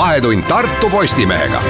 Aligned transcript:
Vahetund 0.00 0.42
Tartu 0.48 0.90
Postimehega 0.90 1.62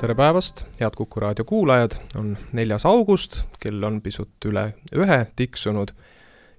tere 0.00 0.14
päevast, 0.14 0.66
head 0.80 0.92
Kuku 0.96 1.20
raadio 1.20 1.44
kuulajad, 1.44 1.90
on 2.16 2.36
neljas 2.52 2.84
august, 2.86 3.38
kell 3.60 3.82
on 3.88 4.02
pisut 4.04 4.44
üle 4.44 4.66
ühe 4.92 5.18
tiksunud 5.36 5.94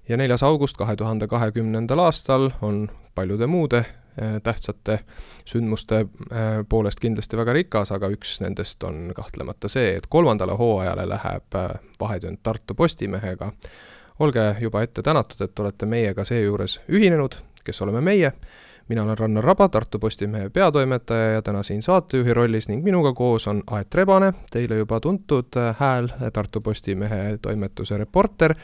ja 0.08 0.18
neljas 0.18 0.42
august 0.42 0.76
kahe 0.76 0.96
tuhande 0.96 1.30
kahekümnendal 1.30 2.02
aastal 2.02 2.50
on 2.62 2.88
paljude 3.14 3.46
muude 3.46 3.84
eh, 3.84 4.40
tähtsate 4.42 4.98
sündmuste 5.44 6.00
eh, 6.00 6.50
poolest 6.68 7.00
kindlasti 7.06 7.38
väga 7.38 7.54
rikas, 7.54 7.94
aga 7.94 8.10
üks 8.10 8.40
nendest 8.42 8.82
on 8.82 9.12
kahtlemata 9.14 9.70
see, 9.70 9.94
et 9.94 10.10
kolmandale 10.10 10.58
hooajale 10.58 11.06
läheb 11.08 11.54
eh, 11.54 11.68
Vahetund 12.00 12.42
Tartu 12.42 12.74
Postimehega. 12.74 13.52
olge 14.18 14.56
juba 14.60 14.82
ette 14.82 15.02
tänatud, 15.02 15.40
et 15.40 15.58
olete 15.58 15.86
meiega 15.86 16.24
seejuures 16.24 16.80
ühinenud, 16.90 17.44
kes 17.62 17.82
oleme 17.86 18.00
meie 18.00 18.32
mina 18.88 19.02
olen 19.02 19.18
Rannar 19.18 19.44
Raba, 19.44 19.68
Tartu 19.68 19.98
Postimehe 19.98 20.48
peatoimetaja 20.48 21.32
ja 21.32 21.42
täna 21.42 21.62
siin 21.62 21.82
saatejuhi 21.82 22.34
rollis 22.34 22.68
ning 22.68 22.84
minuga 22.84 23.12
koos 23.12 23.48
on 23.48 23.62
Aet 23.70 23.94
Rebane, 23.94 24.32
teile 24.50 24.78
juba 24.78 25.00
tuntud 25.00 25.56
äh, 25.56 25.76
hääl, 25.78 26.08
Tartu 26.32 26.60
Postimehe 26.60 27.38
toimetuse 27.42 27.98
reporter 27.98 28.54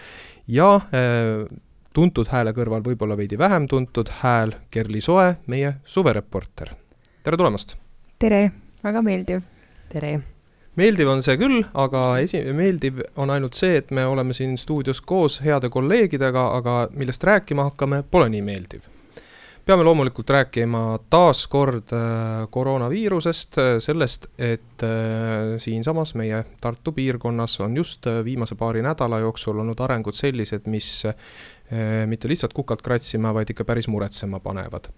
ja 0.48 0.74
äh, 0.74 1.58
tuntud 1.92 2.28
hääle 2.32 2.52
kõrval 2.56 2.84
võib-olla 2.86 3.16
veidi 3.16 3.38
vähem 3.38 3.68
tuntud 3.68 4.08
hääl 4.22 4.54
Kerli 4.70 5.00
Soe, 5.00 5.34
meie 5.46 5.74
suvereporter. 5.84 6.72
tere 7.22 7.36
tulemast! 7.36 7.76
tere, 8.18 8.52
väga 8.84 9.02
meeldiv! 9.02 9.44
tere! 9.92 10.16
meeldiv 10.76 11.08
on 11.08 11.22
see 11.22 11.36
küll, 11.36 11.60
aga 11.74 12.06
esi-, 12.24 12.42
meeldiv 12.52 13.04
on 13.16 13.30
ainult 13.30 13.60
see, 13.60 13.76
et 13.76 13.90
me 13.90 14.06
oleme 14.06 14.32
siin 14.34 14.56
stuudios 14.58 15.00
koos 15.00 15.42
heade 15.44 15.68
kolleegidega, 15.68 16.48
aga 16.56 16.80
millest 16.96 17.24
rääkima 17.24 17.68
hakkame, 17.70 18.02
pole 18.10 18.32
nii 18.32 18.42
meeldiv 18.42 18.93
peame 19.64 19.84
loomulikult 19.84 20.30
rääkima 20.30 20.80
taas 21.10 21.46
kord 21.48 21.92
äh, 21.96 22.44
koroonaviirusest, 22.52 23.58
äh, 23.58 23.70
sellest, 23.80 24.26
et 24.38 24.82
äh, 24.84 25.56
siinsamas 25.58 26.14
meie 26.20 26.42
Tartu 26.60 26.92
piirkonnas 26.92 27.60
on 27.64 27.76
just 27.76 28.06
viimase 28.24 28.54
paari 28.60 28.82
nädala 28.84 29.22
jooksul 29.24 29.58
olnud 29.58 29.80
arengud 29.80 30.14
sellised, 30.14 30.68
mis 30.68 31.06
mitte 32.06 32.28
lihtsalt 32.28 32.52
kukalt 32.52 32.82
kratsima, 32.84 33.32
vaid 33.34 33.48
ikka 33.50 33.64
päris 33.64 33.88
muretsema 33.88 34.38
panevad. 34.40 34.90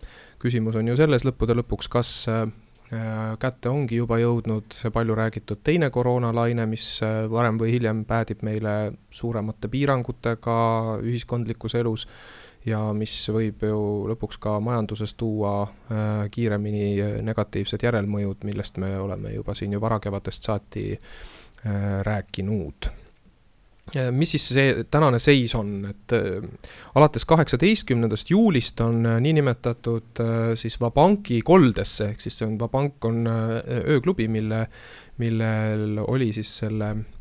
küsimus 0.42 0.75
on 0.77 0.89
ju 0.89 0.97
selles 0.98 1.25
lõppude 1.25 1.55
lõpuks, 1.55 1.89
kas 1.89 2.11
kätte 3.39 3.70
ongi 3.70 4.00
juba 4.00 4.19
jõudnud 4.19 4.75
see 4.75 4.91
palju 4.91 5.14
räägitud 5.14 5.62
teine 5.62 5.91
koroonalaine, 5.94 6.67
mis 6.67 6.98
varem 7.31 7.59
või 7.59 7.70
hiljem 7.77 8.03
päädib 8.05 8.42
meile 8.42 8.92
suuremate 9.11 9.70
piirangutega 9.70 10.59
ühiskondlikus 11.06 11.78
elus 11.78 12.09
ja 12.67 12.81
mis 12.97 13.14
võib 13.31 13.62
ju 13.67 13.81
lõpuks 14.11 14.41
ka 14.42 14.59
majanduses 14.64 15.14
tuua 15.19 15.62
äh, 15.62 16.27
kiiremini 16.34 17.22
negatiivsed 17.27 17.86
järelmõjud, 17.86 18.45
millest 18.48 18.81
me 18.83 18.92
oleme 18.98 19.34
juba 19.36 19.55
siin 19.55 19.77
ju 19.77 19.83
varakevadest 19.83 20.50
saati 20.50 20.92
äh, 20.97 22.00
rääkinud. 22.06 22.92
Mis 24.11 24.33
siis 24.34 24.48
see 24.50 24.70
tänane 24.91 25.20
seis 25.22 25.53
on, 25.55 25.84
et 25.87 26.12
äh, 26.17 26.42
alates 26.98 27.25
kaheksateistkümnendast 27.31 28.31
juulist 28.31 28.81
on 28.83 29.06
äh, 29.06 29.20
niinimetatud 29.22 30.22
äh, 30.25 30.41
siis 30.59 30.81
Vabanki 30.83 31.39
koldesse, 31.47 32.11
ehk 32.11 32.25
siis 32.25 32.41
see 32.41 32.48
on, 32.48 32.59
Vabank 32.59 33.05
on 33.06 33.22
äh, 33.31 33.53
ööklubi, 33.94 34.27
mille, 34.28 34.64
millel 35.22 36.03
oli 36.03 36.33
siis 36.34 36.50
selle 36.64 36.97
Äh, 36.97 37.16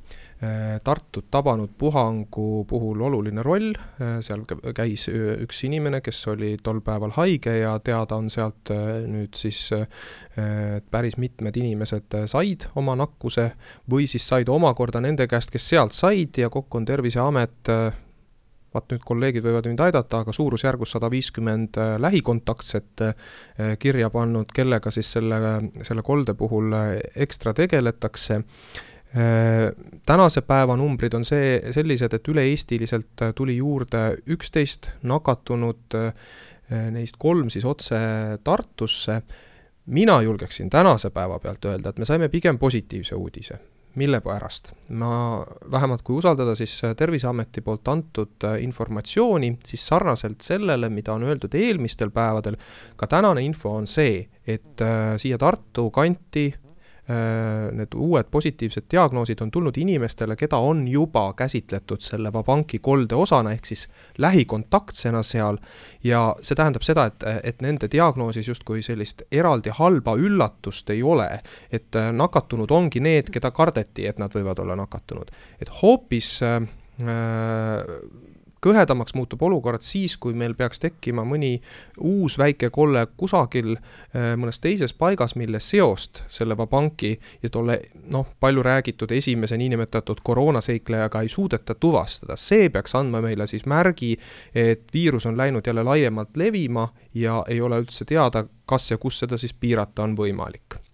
Tartut 0.83 1.27
tabanud 1.31 1.71
puhangu 1.77 2.65
puhul 2.69 3.01
oluline 3.07 3.43
roll, 3.45 3.73
äh, 4.01 4.17
seal 4.25 4.43
käis 4.75 5.07
üks 5.09 5.63
inimene, 5.67 6.01
kes 6.05 6.19
oli 6.33 6.55
tol 6.63 6.81
päeval 6.85 7.13
haige 7.17 7.57
ja 7.59 7.75
teada 7.79 8.19
on 8.19 8.29
sealt 8.33 8.71
äh, 8.73 9.03
nüüd 9.09 9.35
siis, 9.37 9.67
et 9.75 10.87
päris 10.91 11.17
mitmed 11.21 11.55
inimesed 11.57 12.17
said 12.31 12.67
oma 12.75 12.95
nakkuse 12.99 13.49
või 13.91 14.07
siis 14.09 14.25
said 14.27 14.49
omakorda 14.51 15.01
nende 15.03 15.27
käest, 15.31 15.53
kes 15.53 15.69
sealt 15.73 15.95
said 15.95 16.37
ja 16.37 16.49
kokku 16.53 16.81
on 16.81 16.87
Terviseamet 16.87 17.71
vaat 18.75 18.91
nüüd 18.91 19.05
kolleegid 19.07 19.45
võivad 19.45 19.69
mind 19.69 19.85
aidata, 19.85 20.23
aga 20.25 20.33
suurusjärgus 20.35 20.95
sada 20.97 21.07
viiskümmend 21.11 21.79
lähikontaktset 22.03 23.05
kirja 23.79 24.09
pannud, 24.11 24.51
kellega 24.51 24.91
siis 24.91 25.13
selle, 25.15 25.39
selle 25.87 26.03
kolde 26.03 26.35
puhul 26.35 26.75
ekstra 27.15 27.55
tegeletakse. 27.55 28.41
Äh, 28.41 28.94
tänase 30.05 30.41
päeva 30.41 30.75
numbrid 30.75 31.13
on 31.15 31.23
see, 31.23 31.59
sellised, 31.71 32.13
et 32.17 32.27
üle-eestiliselt 32.31 33.23
äh, 33.23 33.33
tuli 33.35 33.57
juurde 33.57 34.17
üksteist 34.35 34.91
nakatunut, 35.07 35.95
äh, 35.95 36.33
neist 36.91 37.15
kolm 37.21 37.49
siis 37.53 37.65
otse 37.65 37.95
Tartusse. 38.43 39.21
mina 39.85 40.21
julgeksin 40.21 40.69
tänase 40.69 41.09
päeva 41.09 41.39
pealt 41.39 41.65
öelda, 41.65 41.89
et 41.89 41.97
me 41.97 42.05
saime 42.05 42.29
pigem 42.29 42.57
positiivse 42.57 43.15
uudise. 43.15 43.59
mille 43.95 44.19
pärast? 44.21 44.73
ma, 44.89 45.45
vähemalt 45.71 46.01
kui 46.01 46.17
usaldada 46.17 46.55
siis 46.55 46.81
Terviseameti 46.97 47.61
poolt 47.61 47.87
antud 47.87 48.43
informatsiooni, 48.59 49.57
siis 49.65 49.87
sarnaselt 49.87 50.41
sellele, 50.41 50.89
mida 50.89 51.13
on 51.13 51.23
öeldud 51.23 51.53
eelmistel 51.55 52.09
päevadel, 52.09 52.57
ka 52.95 53.07
tänane 53.07 53.41
info 53.41 53.69
on 53.69 53.87
see, 53.87 54.27
et 54.47 54.83
siia 55.17 55.37
Tartu 55.37 55.91
kanti 55.91 56.51
Äh, 56.64 56.64
need 57.05 57.93
uued 57.95 58.25
positiivsed 58.31 58.87
diagnoosid 58.91 59.41
on 59.41 59.51
tulnud 59.53 59.77
inimestele, 59.77 60.35
keda 60.35 60.57
on 60.57 60.87
juba 60.87 61.27
käsitletud 61.37 62.01
selle 62.01 62.31
Vabanki 62.33 62.79
kolde 62.81 63.15
osana, 63.15 63.51
ehk 63.53 63.65
siis 63.69 63.85
lähikontaktsena 64.17 65.21
seal, 65.23 65.59
ja 66.03 66.23
see 66.41 66.57
tähendab 66.57 66.85
seda, 66.85 67.05
et, 67.11 67.25
et 67.43 67.61
nende 67.61 67.89
diagnoosis 67.91 68.47
justkui 68.49 68.81
sellist 68.85 69.21
eraldi 69.31 69.73
halba 69.77 70.15
üllatust 70.17 70.89
ei 70.89 71.03
ole, 71.03 71.29
et 71.71 71.95
äh, 71.95 72.09
nakatunud 72.15 72.71
ongi 72.71 73.03
need, 73.03 73.29
keda 73.33 73.51
kardeti, 73.53 74.07
et 74.09 74.21
nad 74.21 74.33
võivad 74.33 74.59
olla 74.63 74.77
nakatunud. 74.79 75.31
et 75.61 75.69
hoopis 75.81 76.39
äh, 76.43 76.61
kõhedamaks 78.65 79.15
muutub 79.15 79.43
olukord 79.45 79.83
siis, 79.85 80.17
kui 80.17 80.33
meil 80.37 80.55
peaks 80.57 80.81
tekkima 80.81 81.25
mõni 81.27 81.53
uus 82.01 82.37
väike 82.41 82.71
kolle 82.73 83.05
kusagil 83.17 83.75
äh, 83.75 84.33
mõnes 84.39 84.61
teises 84.63 84.93
paigas, 84.97 85.35
mille 85.39 85.61
seost 85.63 86.23
selle 86.31 86.57
Vabanki 86.57 87.13
ja 87.43 87.51
tolle 87.53 87.79
noh, 88.11 88.27
palju 88.39 88.65
räägitud 88.65 89.11
esimese 89.15 89.57
niinimetatud 89.61 90.23
koroonaseiklejaga 90.23 91.21
ei 91.21 91.29
suudeta 91.29 91.75
tuvastada. 91.75 92.35
see 92.35 92.69
peaks 92.69 92.95
andma 92.95 93.21
meile 93.21 93.47
siis 93.47 93.65
märgi, 93.65 94.15
et 94.55 94.89
viirus 94.93 95.25
on 95.25 95.37
läinud 95.37 95.67
jälle 95.67 95.83
laiemalt 95.83 96.37
levima 96.37 96.89
ja 97.13 97.43
ei 97.47 97.61
ole 97.61 97.79
üldse 97.83 98.05
teada, 98.05 98.45
kas 98.65 98.91
ja 98.91 98.97
kus 98.97 99.19
seda 99.19 99.37
siis 99.37 99.53
piirata 99.53 100.03
on 100.03 100.17
võimalik 100.17 100.84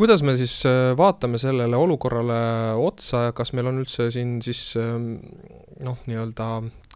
kuidas 0.00 0.22
me 0.24 0.32
siis 0.40 0.54
äh, 0.64 0.94
vaatame 0.96 1.36
sellele 1.38 1.76
olukorrale 1.76 2.40
otsa 2.80 3.26
ja 3.26 3.32
kas 3.36 3.52
meil 3.52 3.68
on 3.68 3.82
üldse 3.82 4.06
siin 4.14 4.38
siis 4.40 4.62
ähm, 4.80 5.18
noh, 5.84 5.98
nii-öelda 6.08 6.46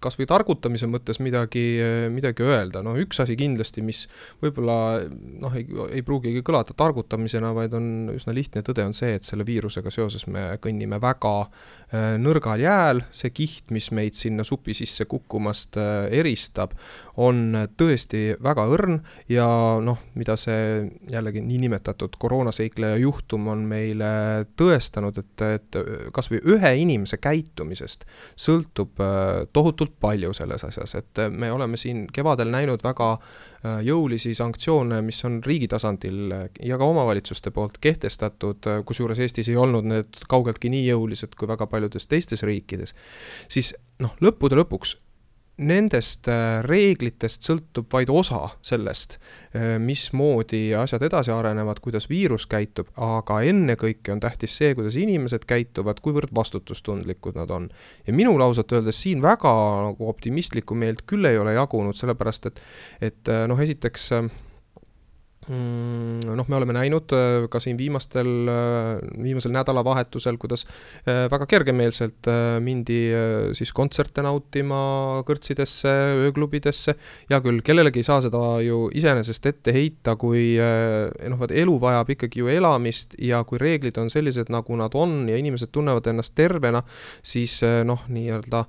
kas 0.04 0.18
või 0.20 0.28
targutamise 0.30 0.88
mõttes 0.90 1.20
midagi, 1.24 1.64
midagi 2.12 2.44
öelda, 2.44 2.82
no 2.84 2.94
üks 3.00 3.22
asi 3.24 3.36
kindlasti, 3.38 3.82
mis 3.84 4.04
võib-olla 4.42 4.76
noh, 5.08 5.54
ei, 5.56 5.66
ei 5.94 6.04
pruugigi 6.06 6.42
kõlada 6.44 6.76
targutamisena, 6.76 7.52
vaid 7.56 7.74
on 7.76 7.88
üsna 8.14 8.34
lihtne 8.36 8.62
tõde, 8.66 8.84
on 8.86 8.94
see, 8.96 9.14
et 9.16 9.26
selle 9.26 9.46
viirusega 9.46 9.92
seoses 9.94 10.26
me 10.30 10.46
kõnnime 10.62 11.00
väga 11.02 11.34
äh, 11.44 12.14
nõrgal 12.20 12.62
jääl, 12.62 13.04
see 13.14 13.32
kiht, 13.34 13.72
mis 13.74 13.90
meid 13.94 14.16
sinna 14.18 14.44
supi 14.46 14.76
sisse 14.76 15.06
kukkumast 15.10 15.78
äh, 15.80 15.92
eristab, 16.20 16.74
on 17.20 17.66
tõesti 17.78 18.34
väga 18.42 18.66
õrn 18.74 18.98
ja 19.30 19.46
noh, 19.82 20.00
mida 20.18 20.36
see 20.40 20.84
jällegi 21.12 21.42
niinimetatud 21.44 22.16
koroonaseikleja 22.20 22.98
juhtum 23.02 23.48
on 23.52 23.64
meile 23.70 24.10
tõestanud, 24.58 25.20
et, 25.22 25.44
et 25.46 25.80
kas 26.14 26.30
või 26.32 26.42
ühe 26.56 26.74
inimese 26.82 27.20
käitumisest 27.22 28.08
sõltub 28.34 29.00
äh, 29.02 29.44
tohutult 29.54 29.93
palju 30.00 30.32
selles 30.36 30.64
asjas, 30.66 30.94
et 30.98 31.20
äh, 31.22 31.30
me 31.30 31.50
oleme 31.52 31.78
siin 31.80 32.04
kevadel 32.12 32.50
näinud 32.52 32.82
väga 32.84 33.10
äh, 33.14 33.78
jõulisi 33.86 34.34
sanktsioone, 34.36 35.00
mis 35.06 35.20
on 35.28 35.40
riigi 35.46 35.68
tasandil 35.70 36.34
äh, 36.34 36.44
ja 36.66 36.78
ka 36.80 36.88
omavalitsuste 36.90 37.52
poolt 37.54 37.78
kehtestatud, 37.84 38.70
kusjuures 38.86 39.22
Eestis 39.24 39.50
ei 39.52 39.58
olnud 39.60 39.88
need 39.90 40.24
kaugeltki 40.28 40.72
nii 40.72 40.88
jõulised 40.90 41.38
kui 41.38 41.50
väga 41.50 41.68
paljudes 41.70 42.08
teistes 42.10 42.44
riikides, 42.46 42.94
siis 43.48 43.74
noh, 44.02 44.16
lõppude 44.24 44.58
lõpuks 44.58 44.98
nendest 45.62 46.26
äh, 46.30 46.58
reeglitest 46.66 47.46
sõltub 47.46 47.86
vaid 47.92 48.10
osa 48.10 48.40
sellest, 48.64 49.18
äh, 49.54 49.76
mismoodi 49.82 50.72
asjad 50.78 51.04
edasi 51.06 51.30
arenevad, 51.34 51.78
kuidas 51.84 52.08
viirus 52.10 52.48
käitub, 52.50 52.90
aga 52.98 53.40
ennekõike 53.46 54.14
on 54.14 54.22
tähtis 54.24 54.56
see, 54.58 54.72
kuidas 54.74 54.98
inimesed 54.98 55.46
käituvad, 55.46 56.02
kuivõrd 56.02 56.34
vastutustundlikud 56.34 57.38
nad 57.38 57.54
on. 57.54 57.68
ja 58.06 58.12
minul 58.14 58.42
ausalt 58.42 58.72
öeldes 58.72 59.00
siin 59.02 59.22
väga 59.22 59.52
nagu 59.90 60.08
optimistlikku 60.08 60.74
meelt 60.74 61.04
küll 61.06 61.24
ei 61.30 61.38
ole 61.38 61.54
jagunud, 61.54 61.94
sellepärast 61.94 62.50
et, 62.50 62.60
et 63.00 63.30
äh, 63.30 63.46
noh, 63.50 63.60
esiteks 63.60 64.10
noh, 65.48 66.46
me 66.48 66.56
oleme 66.56 66.74
näinud 66.76 67.12
äh, 67.12 67.46
ka 67.52 67.60
siin 67.60 67.76
viimastel, 67.78 68.30
äh, 68.48 69.00
viimasel 69.22 69.52
nädalavahetusel, 69.54 70.38
kuidas 70.40 70.64
äh, 71.04 71.26
väga 71.32 71.46
kergemeelselt 71.50 72.28
mindi 72.64 72.98
siis 73.56 73.72
kontserte 73.76 74.22
nautima 74.24 75.22
kõrtsidesse, 75.26 75.90
ööklubidesse. 76.24 76.94
hea 77.30 77.40
küll, 77.44 77.60
kellelegi 77.64 78.00
ei 78.00 78.06
saa 78.06 78.20
seda 78.24 78.40
ju 78.64 78.88
iseenesest 78.94 79.46
ette 79.50 79.74
heita, 79.74 80.16
kui 80.20 80.54
noh, 80.56 81.38
vaat 81.40 81.52
elu 81.54 81.74
vajab 81.80 82.14
ikkagi 82.14 82.42
ju 82.42 82.50
elamist 82.52 83.16
ja 83.20 83.42
kui 83.44 83.60
reeglid 83.60 83.98
on 84.00 84.10
sellised, 84.12 84.50
nagu 84.52 84.78
nad 84.80 84.94
on 84.98 85.28
ja 85.28 85.36
inimesed 85.40 85.72
tunnevad 85.74 86.06
ennast 86.10 86.34
tervena, 86.38 86.82
siis 87.22 87.60
noh, 87.84 88.06
nii-öelda 88.08 88.64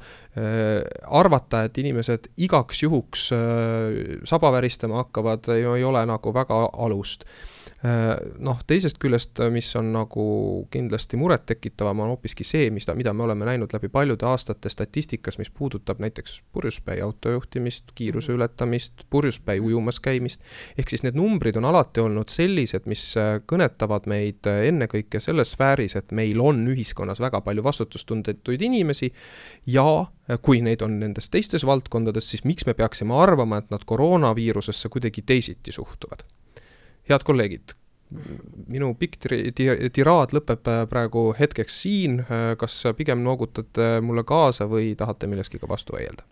arvata, 1.16 1.66
et 1.68 1.78
inimesed 1.80 2.31
igaks 2.44 2.83
juhuks 2.83 3.30
saba 4.28 4.51
väristama 4.57 5.04
hakkavad, 5.04 5.50
ei 5.56 5.83
ole 5.86 6.04
nagu 6.10 6.33
väga 6.36 6.65
alust. 6.74 7.26
Äh, 7.86 8.16
noh, 8.42 8.62
teisest 8.66 8.98
küljest, 9.02 9.36
äh, 9.44 9.50
mis 9.54 9.68
on 9.78 9.92
nagu 9.94 10.24
kindlasti 10.74 11.20
murettekitavam, 11.20 12.00
on 12.02 12.14
hoopiski 12.14 12.46
see, 12.48 12.70
mis, 12.74 12.88
mida 12.98 13.12
me 13.14 13.26
oleme 13.26 13.46
näinud 13.46 13.74
läbi 13.76 13.90
paljude 13.94 14.26
aastate 14.26 14.72
statistikas, 14.72 15.38
mis 15.38 15.52
puudutab 15.54 16.00
näiteks 16.02 16.40
purjuspäi 16.56 17.02
autojuhtimist, 17.06 17.92
kiiruse 17.96 18.32
mhm. 18.32 18.40
ületamist, 18.40 19.04
purjuspäi 19.10 19.60
ujumas 19.60 20.00
käimist, 20.00 20.42
ehk 20.80 20.90
siis 20.90 21.04
need 21.06 21.20
numbrid 21.20 21.60
on 21.60 21.68
alati 21.70 22.02
olnud 22.02 22.32
sellised, 22.34 22.88
mis 22.90 23.04
äh, 23.22 23.36
kõnetavad 23.52 24.08
meid 24.10 24.50
ennekõike 24.50 25.22
selles 25.22 25.54
sfääris, 25.54 25.98
et 26.00 26.16
meil 26.16 26.42
on 26.42 26.64
ühiskonnas 26.72 27.22
väga 27.22 27.44
palju 27.46 27.66
vastutustundetuid 27.68 28.64
inimesi 28.66 29.12
ja 29.70 29.86
kui 30.42 30.64
neid 30.66 30.82
on 30.82 30.98
nendes 31.04 31.30
teistes 31.30 31.68
valdkondades, 31.68 32.32
siis 32.32 32.48
miks 32.50 32.66
me 32.66 32.74
peaksime 32.74 33.14
arvama, 33.20 33.62
et 33.62 33.70
nad 33.70 33.86
koroonaviirusesse 33.86 34.90
kuidagi 34.90 35.22
teisiti 35.22 35.76
suhtuvad 35.76 36.26
head 37.10 37.25
kolleegid, 37.25 37.75
minu 38.69 38.92
pikk 39.00 39.18
tiraad 39.96 40.34
lõpeb 40.36 40.69
äh, 40.69 40.84
praegu 40.90 41.28
hetkeks 41.38 41.80
siin, 41.84 42.19
äh, 42.25 42.52
kas 42.60 42.78
pigem 42.98 43.24
noogutate 43.25 43.96
mulle 44.06 44.24
kaasa 44.28 44.69
või 44.69 44.94
tahate 44.98 45.30
milleski 45.30 45.62
ka 45.62 45.69
vastu 45.69 45.98
vaielda? 45.98 46.28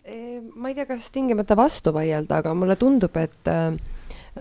ma 0.54 0.70
ei 0.70 0.76
tea, 0.76 0.86
kas 0.86 1.08
tingimata 1.12 1.56
vastu 1.58 1.92
vaielda, 1.92 2.38
aga 2.40 2.52
mulle 2.56 2.76
tundub, 2.78 3.16
et 3.18 3.50
äh, 3.50 3.74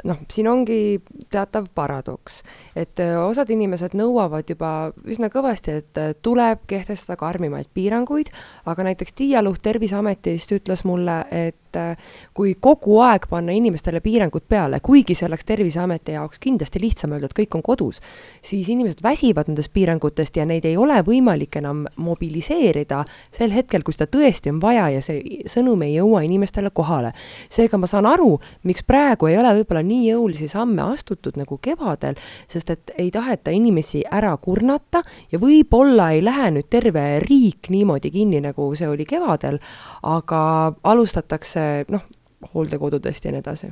noh, 0.07 0.21
siin 0.31 0.47
ongi 0.51 1.01
teatav 1.33 1.67
paradoks, 1.75 2.41
et 2.79 3.01
osad 3.01 3.49
inimesed 3.53 3.95
nõuavad 3.97 4.47
juba 4.49 4.93
üsna 5.09 5.29
kõvasti, 5.33 5.79
et 5.81 6.21
tuleb 6.25 6.63
kehtestada 6.69 7.17
karmimaid 7.19 7.71
piiranguid, 7.73 8.31
aga 8.69 8.87
näiteks 8.89 9.17
Tiia 9.17 9.43
Luht 9.43 9.61
Terviseametist 9.65 10.53
ütles 10.55 10.85
mulle, 10.87 11.23
et 11.31 11.57
et 11.73 11.97
äh, 11.97 11.97
kui 12.33 12.55
kogu 12.59 12.99
aeg 13.03 13.27
panna 13.29 13.53
inimestele 13.55 14.01
piirangud 14.03 14.45
peale, 14.49 14.79
kuigi 14.83 15.15
see 15.17 15.27
oleks 15.27 15.45
Terviseameti 15.47 16.15
jaoks 16.15 16.39
kindlasti 16.41 16.81
lihtsam 16.81 17.13
öelda, 17.13 17.29
et 17.29 17.35
kõik 17.37 17.57
on 17.57 17.63
kodus, 17.65 17.99
siis 18.45 18.69
inimesed 18.69 19.03
väsivad 19.03 19.49
nendest 19.49 19.73
piirangutest 19.73 20.37
ja 20.37 20.45
neid 20.45 20.65
ei 20.65 20.77
ole 20.77 20.99
võimalik 21.05 21.57
enam 21.59 21.85
mobiliseerida 21.97 23.03
sel 23.33 23.53
hetkel, 23.53 23.83
kui 23.83 23.95
seda 23.95 24.09
tõesti 24.13 24.51
on 24.53 24.61
vaja 24.61 24.89
ja 24.93 25.01
see 25.03 25.43
sõnum 25.49 25.81
ei 25.85 25.95
jõua 25.97 26.23
inimestele 26.25 26.71
kohale. 26.73 27.13
seega 27.49 27.77
ma 27.77 27.87
saan 27.89 28.05
aru, 28.09 28.37
miks 28.63 28.83
praegu 28.87 29.27
ei 29.27 29.37
ole 29.37 29.53
võib-olla 29.59 29.83
nii 29.85 30.11
jõulisi 30.11 30.47
samme 30.51 30.81
astutud 30.93 31.37
nagu 31.39 31.57
kevadel, 31.61 32.15
sest 32.47 32.69
et 32.69 32.93
ei 32.97 33.11
taheta 33.11 33.51
inimesi 33.51 34.03
ära 34.11 34.35
kurnata 34.37 35.03
ja 35.31 35.39
võib-olla 35.39 36.11
ei 36.13 36.23
lähe 36.23 36.51
nüüd 36.57 36.69
terve 36.69 37.19
riik 37.23 37.69
niimoodi 37.69 38.11
kinni, 38.11 38.41
nagu 38.43 38.69
see 38.75 38.87
oli 38.89 39.05
kevadel, 39.05 39.59
aga 40.03 40.43
alustatakse 40.83 41.62
noh, 41.91 42.05
hooldekodudest 42.53 43.25
ja 43.25 43.31
nii 43.33 43.43
edasi. 43.43 43.71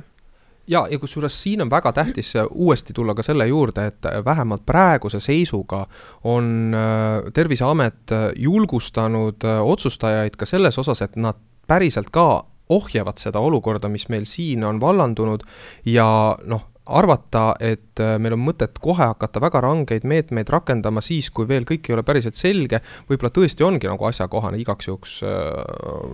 Ja, 0.70 0.84
ja 0.90 0.98
kusjuures 0.98 1.34
siin 1.42 1.62
on 1.64 1.70
väga 1.70 1.92
tähtis 1.92 2.34
uuesti 2.50 2.92
tulla 2.94 3.14
ka 3.18 3.22
selle 3.26 3.46
juurde, 3.46 3.86
et 3.86 4.06
vähemalt 4.24 4.62
praeguse 4.66 5.20
seisuga 5.20 5.86
on 6.24 6.74
äh, 6.74 7.32
Terviseamet 7.34 8.14
julgustanud 8.36 9.44
äh, 9.44 9.58
otsustajaid 9.62 10.38
ka 10.38 10.46
selles 10.46 10.78
osas, 10.78 11.02
et 11.02 11.16
nad 11.16 11.40
päriselt 11.66 12.10
ka 12.14 12.44
ohjavad 12.68 13.18
seda 13.18 13.42
olukorda, 13.42 13.88
mis 13.88 14.08
meil 14.08 14.24
siin 14.28 14.64
on 14.64 14.80
vallandunud 14.80 15.42
ja 15.86 16.36
noh, 16.46 16.68
arvata, 16.86 17.54
et 17.60 18.00
äh, 18.02 18.16
meil 18.18 18.34
on 18.34 18.42
mõtet 18.42 18.78
kohe 18.82 19.04
hakata 19.12 19.40
väga 19.42 19.60
rangeid 19.62 20.06
meetmeid 20.08 20.48
rakendama 20.50 21.02
siis, 21.04 21.28
kui 21.30 21.46
veel 21.48 21.66
kõik 21.68 21.86
ei 21.88 21.94
ole 21.94 22.02
päriselt 22.06 22.38
selge, 22.38 22.80
võib-olla 23.10 23.30
tõesti 23.34 23.66
ongi 23.66 23.90
nagu 23.90 24.08
asjakohane 24.08 24.58
igaks 24.58 24.90
juhuks 24.90 25.12
äh, 25.26 25.52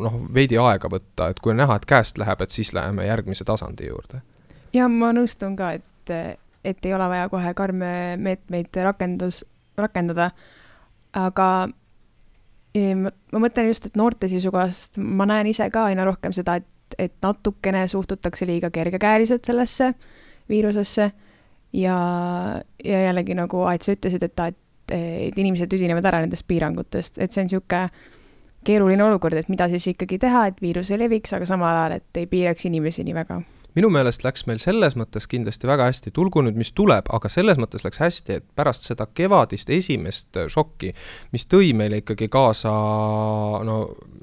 noh, 0.05 0.19
veidi 0.35 0.61
aega 0.61 0.91
võtta, 0.93 1.31
et 1.33 1.41
kui 1.41 1.55
on 1.55 1.63
näha, 1.63 1.79
et 1.79 1.89
käest 1.89 2.21
läheb, 2.21 2.45
et 2.45 2.53
siis 2.53 2.75
läheme 2.77 3.09
järgmise 3.09 3.49
tasandi 3.49 3.89
juurde. 3.89 4.21
ja 4.77 4.91
ma 4.93 5.15
nõustun 5.17 5.57
ka, 5.57 5.73
et, 5.79 6.15
et 6.65 6.85
ei 6.85 6.95
ole 6.95 7.09
vaja 7.15 7.33
kohe 7.33 7.55
karme 7.57 7.93
meetmeid 8.21 8.83
rakendus, 8.85 9.47
rakendada, 9.81 10.31
aga 11.17 11.51
ma 12.77 13.41
mõtlen 13.41 13.73
just, 13.73 13.89
et 13.89 13.97
noorte 13.97 14.29
seisukohast 14.29 15.01
ma 15.01 15.25
näen 15.27 15.49
ise 15.49 15.65
ka 15.73 15.89
aina 15.89 16.05
rohkem 16.05 16.37
seda, 16.37 16.61
et, 16.61 17.01
et 17.09 17.15
natukene 17.25 17.87
suhtutakse 17.89 18.47
liiga 18.47 18.69
kergekäeliselt 18.71 19.49
sellesse 19.49 19.95
viirusesse 20.49 21.11
ja, 21.73 21.99
ja 22.85 23.03
jällegi 23.03 23.37
nagu 23.39 23.65
Aet, 23.69 23.85
sa 23.85 23.97
ütlesid, 23.97 24.25
et, 24.25 24.45
et, 24.47 24.95
et 24.97 25.39
inimesed 25.39 25.71
tüdinevad 25.71 26.07
ära 26.09 26.23
nendest 26.25 26.47
piirangutest, 26.49 27.19
et 27.19 27.35
see 27.35 27.45
on 27.45 27.51
niisugune 27.51 27.87
keeruline 28.69 29.05
olukord, 29.05 29.39
et 29.39 29.49
mida 29.49 29.69
siis 29.71 29.87
ikkagi 29.95 30.19
teha, 30.21 30.49
et 30.51 30.59
viirus 30.63 30.91
ei 30.93 30.99
leviks, 31.01 31.33
aga 31.37 31.47
samal 31.49 31.77
ajal, 31.77 32.01
et 32.01 32.21
ei 32.21 32.27
piiraks 32.31 32.67
inimesi 32.69 33.05
nii 33.07 33.17
väga 33.17 33.43
minu 33.79 33.91
meelest 33.95 34.25
läks 34.27 34.47
meil 34.49 34.59
selles 34.63 34.97
mõttes 34.99 35.29
kindlasti 35.31 35.69
väga 35.71 35.89
hästi, 35.91 36.13
tulgu 36.15 36.43
nüüd, 36.43 36.59
mis 36.59 36.73
tuleb, 36.77 37.09
aga 37.15 37.31
selles 37.33 37.61
mõttes 37.61 37.87
läks 37.87 38.03
hästi, 38.03 38.41
et 38.41 38.47
pärast 38.59 38.89
seda 38.91 39.07
kevadist 39.15 39.71
esimest 39.71 40.41
šokki, 40.51 40.93
mis 41.35 41.47
tõi 41.51 41.71
meile 41.79 42.03
ikkagi 42.03 42.31
kaasa 42.33 42.73
no, 43.67 43.79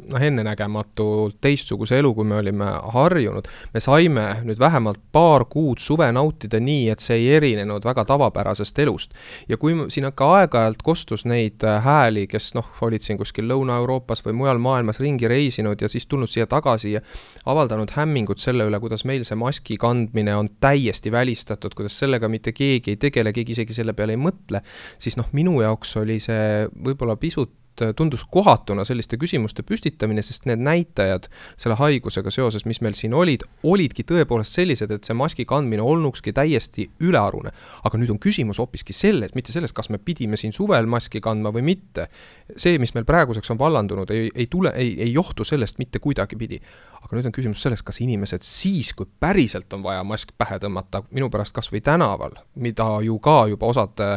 noh, 0.10 0.22
ennenägematult 0.22 1.38
teistsuguse 1.42 2.00
elu, 2.00 2.14
kui 2.14 2.26
me 2.28 2.38
olime 2.40 2.68
harjunud, 2.94 3.48
me 3.74 3.82
saime 3.84 4.26
nüüd 4.46 4.60
vähemalt 4.60 5.00
paar 5.16 5.46
kuud 5.50 5.82
suve 5.82 6.08
nautida 6.16 6.60
nii, 6.62 6.90
et 6.94 7.04
see 7.04 7.18
ei 7.20 7.30
erinenud 7.38 7.86
väga 7.86 8.06
tavapärasest 8.06 8.80
elust. 8.80 9.14
ja 9.50 9.58
kui 9.58 9.76
siin 9.90 10.08
ka 10.16 10.30
aeg-ajalt 10.40 10.84
kostus 10.84 11.26
neid 11.26 11.64
äh, 11.64 11.82
hääli, 11.84 12.28
kes 12.28 12.54
noh, 12.58 12.68
olid 12.86 13.02
siin 13.02 13.18
kuskil 13.18 13.48
Lõuna-Euroopas 13.50 14.24
või 14.26 14.38
mujal 14.42 14.62
maailmas 14.62 15.00
ringi 15.00 15.28
reisinud 15.28 15.82
ja 15.82 15.90
siis 15.90 16.06
tulnud 16.06 16.30
siia 16.30 16.48
tagasi 16.48 16.96
ja 16.96 17.02
avaldanud 17.46 17.92
hämmingut 17.96 18.40
selle 18.40 18.68
üle, 18.70 18.80
kuidas 18.80 19.06
meil 19.06 19.26
see 19.26 19.38
maski 19.46 19.78
kandmine 19.82 20.36
on 20.36 20.50
täiesti 20.62 21.14
välistatud, 21.14 21.76
kuidas 21.78 22.00
sellega 22.02 22.30
mitte 22.32 22.56
keegi 22.56 22.96
ei 22.96 23.02
tegele, 23.02 23.34
keegi 23.36 23.56
isegi 23.58 23.78
selle 23.78 23.94
peale 23.98 24.18
ei 24.18 24.22
mõtle, 24.22 24.64
siis 25.02 25.20
noh, 25.20 25.30
minu 25.38 25.60
jaoks 25.62 25.96
oli 26.02 26.20
see 26.24 26.66
võib-olla 26.74 27.18
pisut 27.22 27.54
Äh, 27.82 27.94
tundus 27.96 28.24
kohatuna 28.32 28.86
selliste 28.88 29.18
küsimuste 29.20 29.64
püstitamine, 29.68 30.24
sest 30.24 30.46
need 30.48 30.62
näitajad 30.64 31.28
selle 31.60 31.76
haigusega 31.76 32.32
seoses, 32.32 32.64
mis 32.70 32.80
meil 32.84 32.96
siin 32.96 33.14
olid, 33.14 33.44
olidki 33.68 34.06
tõepoolest 34.08 34.56
sellised, 34.56 34.94
et 34.96 35.08
see 35.08 35.16
maski 35.18 35.44
kandmine 35.50 35.84
olnukski 35.84 36.32
täiesti 36.36 36.88
ülearune. 37.04 37.52
aga 37.84 38.00
nüüd 38.00 38.14
on 38.14 38.20
küsimus 38.20 38.62
hoopiski 38.64 38.94
selles, 38.96 39.36
mitte 39.36 39.52
selles, 39.52 39.74
kas 39.76 39.90
me 39.90 39.98
pidime 39.98 40.40
siin 40.40 40.56
suvel 40.56 40.88
maski 40.88 41.20
kandma 41.20 41.52
või 41.52 41.66
mitte. 41.68 42.08
see, 42.56 42.80
mis 42.80 42.94
meil 42.96 43.06
praeguseks 43.06 43.52
on 43.52 43.60
vallandunud, 43.60 44.12
ei, 44.12 44.32
ei 44.36 44.48
tule, 44.48 44.72
ei, 44.76 44.96
ei 45.02 45.14
johtu 45.14 45.44
sellest 45.44 45.78
mitte 45.78 46.00
kuidagipidi. 46.00 46.62
Aga 47.06 47.18
nüüd 47.18 47.28
on 47.30 47.36
küsimus 47.36 47.62
selles, 47.62 47.84
kas 47.86 48.00
inimesed 48.02 48.46
siis, 48.46 48.92
kui 48.98 49.08
päriselt 49.20 49.74
on 49.78 49.84
vaja 49.86 50.04
mask 50.08 50.34
pähe 50.38 50.58
tõmmata, 50.62 51.04
minu 51.14 51.30
pärast 51.34 51.54
kas 51.56 51.70
või 51.74 51.84
tänaval, 51.86 52.34
mida 52.62 52.88
ju 53.06 53.20
ka 53.24 53.38
juba 53.52 53.70
osad 53.70 54.02
äh, 54.02 54.16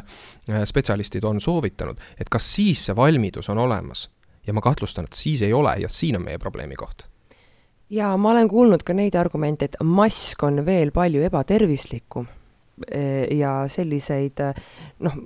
spetsialistid 0.69 1.27
on 1.29 1.41
soovitanud, 1.45 2.01
et 2.21 2.33
kas 2.33 2.49
siis 2.57 2.87
see 2.89 2.97
valmidus 2.97 3.53
on 3.53 3.61
olemas. 3.67 4.09
ja 4.47 4.55
ma 4.57 4.63
kahtlustan, 4.65 5.05
et 5.05 5.13
siis 5.13 5.43
ei 5.43 5.53
ole 5.53 5.75
ja 5.77 5.89
siin 5.93 6.17
on 6.17 6.25
meie 6.25 6.39
probleemi 6.39 6.75
koht. 6.75 7.05
ja 7.91 8.17
ma 8.17 8.31
olen 8.31 8.49
kuulnud 8.49 8.83
ka 8.83 8.95
neid 8.95 9.15
argumente, 9.15 9.65
et 9.65 9.77
mask 9.85 10.43
on 10.43 10.65
veel 10.67 10.91
palju 10.91 11.23
ebatervislikum 11.23 12.27
e, 12.89 13.37
ja 13.37 13.69
selliseid 13.69 14.41
noh, 15.05 15.23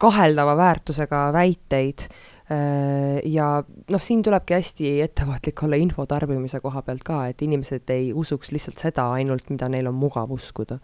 kaheldava 0.00 0.56
väärtusega 0.56 1.28
väiteid 1.32 2.08
ja 2.50 3.46
noh, 3.62 4.02
siin 4.02 4.24
tulebki 4.26 4.56
hästi 4.56 4.88
ettevaatlik 5.04 5.62
olla 5.62 5.78
info 5.78 6.06
tarbimise 6.10 6.58
koha 6.60 6.82
pealt 6.82 7.04
ka, 7.06 7.20
et 7.30 7.42
inimesed 7.46 7.92
ei 7.94 8.10
usuks 8.10 8.50
lihtsalt 8.50 8.82
seda 8.82 9.04
ainult, 9.14 9.52
mida 9.54 9.68
neil 9.70 9.86
on 9.86 9.94
mugav 9.94 10.32
uskuda 10.34 10.80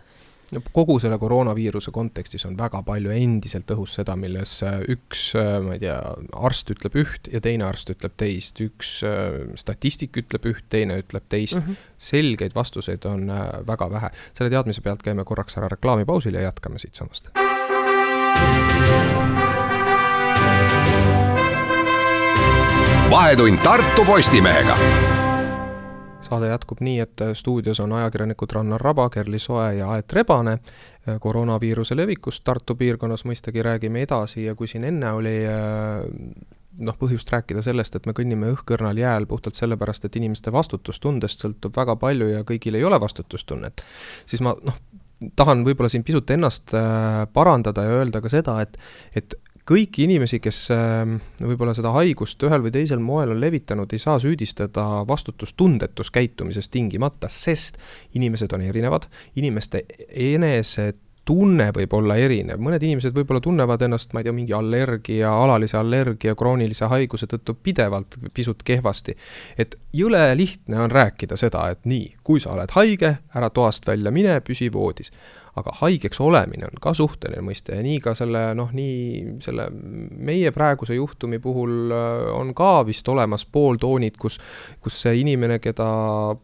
no 0.54 0.62
kogu 0.73 0.99
selle 1.02 1.18
koroonaviiruse 1.18 1.90
kontekstis 1.94 2.46
on 2.49 2.56
väga 2.58 2.82
palju 2.87 3.12
endiselt 3.14 3.70
õhus 3.75 3.96
seda, 3.99 4.16
milles 4.20 4.58
äh, 4.66 4.78
üks, 4.94 5.28
äh, 5.38 5.56
ma 5.64 5.76
ei 5.76 5.82
tea, 5.82 5.96
arst 6.49 6.70
ütleb 6.75 6.99
üht 7.02 7.30
ja 7.32 7.42
teine 7.44 7.66
arst 7.68 7.90
ütleb 7.94 8.14
teist, 8.20 8.61
üks 8.64 8.99
äh, 9.06 9.40
statistik 9.58 10.16
ütleb 10.23 10.46
üht, 10.52 10.64
teine 10.73 11.00
ütleb 11.02 11.26
teist 11.32 11.58
mm. 11.58 11.66
-hmm. 11.66 11.90
selgeid 12.11 12.54
vastuseid 12.54 13.04
on 13.11 13.26
väga 13.66 13.90
vähe. 13.90 14.11
selle 14.32 14.50
teadmise 14.50 14.80
pealt 14.80 15.02
käime 15.02 15.25
korraks 15.25 15.58
ära 15.58 15.68
reklaamipausil 15.73 16.35
ja 16.35 16.46
jätkame 16.46 16.78
siitsamast. 16.78 17.30
Vahetund 23.10 23.58
Tartu 23.62 24.04
Postimehega 24.04 24.76
saade 26.26 26.48
jätkub 26.48 26.80
nii, 26.82 27.00
et 27.00 27.22
stuudios 27.38 27.78
on 27.80 27.92
ajakirjanikud 27.92 28.50
Rannar 28.52 28.80
Raba, 28.82 29.04
Kerli 29.10 29.38
Soe 29.38 29.75
ja 29.76 29.90
Aet 29.94 30.12
Rebane. 30.12 30.58
koroonaviiruse 31.20 31.96
levikust 31.96 32.44
Tartu 32.44 32.75
piirkonnas 32.75 33.22
mõistagi 33.25 33.62
räägime 33.62 34.02
edasi 34.02 34.44
ja 34.44 34.54
kui 34.54 34.66
siin 34.68 34.84
enne 34.84 35.12
oli 35.12 35.36
noh, 36.78 36.98
põhjust 36.98 37.30
rääkida 37.30 37.62
sellest, 37.62 37.94
et 37.94 38.06
me 38.06 38.12
kõnnime 38.12 38.50
õhkõrnal 38.56 38.98
jääl 38.98 39.26
puhtalt 39.26 39.54
sellepärast, 39.54 40.04
et 40.04 40.16
inimeste 40.16 40.52
vastutustundest 40.52 41.46
sõltub 41.46 41.76
väga 41.76 41.96
palju 41.96 42.32
ja 42.32 42.42
kõigil 42.44 42.75
ei 42.75 42.84
ole 42.84 43.00
vastutustunnet, 43.00 43.84
siis 44.26 44.42
ma 44.42 44.56
noh, 44.66 44.82
tahan 45.36 45.62
võib-olla 45.64 45.88
siin 45.92 46.04
pisut 46.04 46.30
ennast 46.30 46.75
äh, 46.75 47.25
parandada 47.32 47.86
ja 47.86 48.00
öelda 48.00 48.20
ka 48.20 48.32
seda, 48.32 48.58
et, 48.66 48.76
et 49.14 49.38
kõiki 49.66 50.04
inimesi, 50.06 50.40
kes 50.42 50.61
ähm, 50.75 51.16
võib-olla 51.42 51.75
seda 51.76 51.90
haigust 51.96 52.42
ühel 52.46 52.62
või 52.64 52.75
teisel 52.75 53.02
moel 53.02 53.35
on 53.35 53.40
levitanud, 53.42 53.90
ei 53.92 54.02
saa 54.02 54.20
süüdistada 54.23 55.02
vastutustundetus 55.08 56.12
käitumises 56.14 56.70
tingimata, 56.70 57.30
sest 57.32 57.80
inimesed 58.14 58.54
on 58.54 58.66
erinevad, 58.68 59.08
inimeste 59.40 59.85
eneset 60.11 61.02
tunne 61.26 61.73
võib 61.75 61.94
olla 61.99 62.14
erinev, 62.23 62.61
mõned 62.62 62.85
inimesed 62.87 63.14
võib-olla 63.16 63.40
tunnevad 63.42 63.82
ennast, 63.82 64.12
ma 64.14 64.23
ei 64.23 64.28
tea, 64.28 64.35
mingi 64.37 64.54
allergia, 64.54 65.32
alalise 65.35 65.75
allergia, 65.80 66.37
kroonilise 66.38 66.87
haiguse 66.92 67.26
tõttu 67.30 67.56
pidevalt 67.58 68.14
pisut 68.35 68.62
kehvasti. 68.62 69.16
et 69.58 69.75
jõle 69.92 70.23
lihtne 70.38 70.78
on 70.85 70.90
rääkida 70.90 71.37
seda, 71.37 71.64
et 71.75 71.82
nii, 71.85 72.14
kui 72.23 72.38
sa 72.40 72.54
oled 72.54 72.70
haige, 72.78 73.16
ära 73.35 73.50
toast 73.50 73.87
välja 73.87 74.14
mine, 74.14 74.38
püsi 74.40 74.70
voodis 74.73 75.11
aga 75.56 75.72
haigeks 75.80 76.20
olemine 76.20 76.66
on 76.68 76.80
ka 76.82 76.92
suhteline 76.96 77.40
mõiste 77.44 77.76
ja 77.76 77.84
nii 77.84 78.00
ka 78.04 78.12
selle 78.16 78.50
noh, 78.56 78.72
nii 78.76 79.38
selle 79.44 79.68
meie 79.72 80.50
praeguse 80.52 80.96
juhtumi 80.98 81.38
puhul 81.42 81.92
äh, 81.96 82.26
on 82.36 82.52
ka 82.56 82.82
vist 82.88 83.08
olemas 83.08 83.46
pooltoonid, 83.48 84.18
kus, 84.20 84.36
kus 84.84 85.00
see 85.04 85.14
inimene, 85.22 85.58
keda 85.64 85.88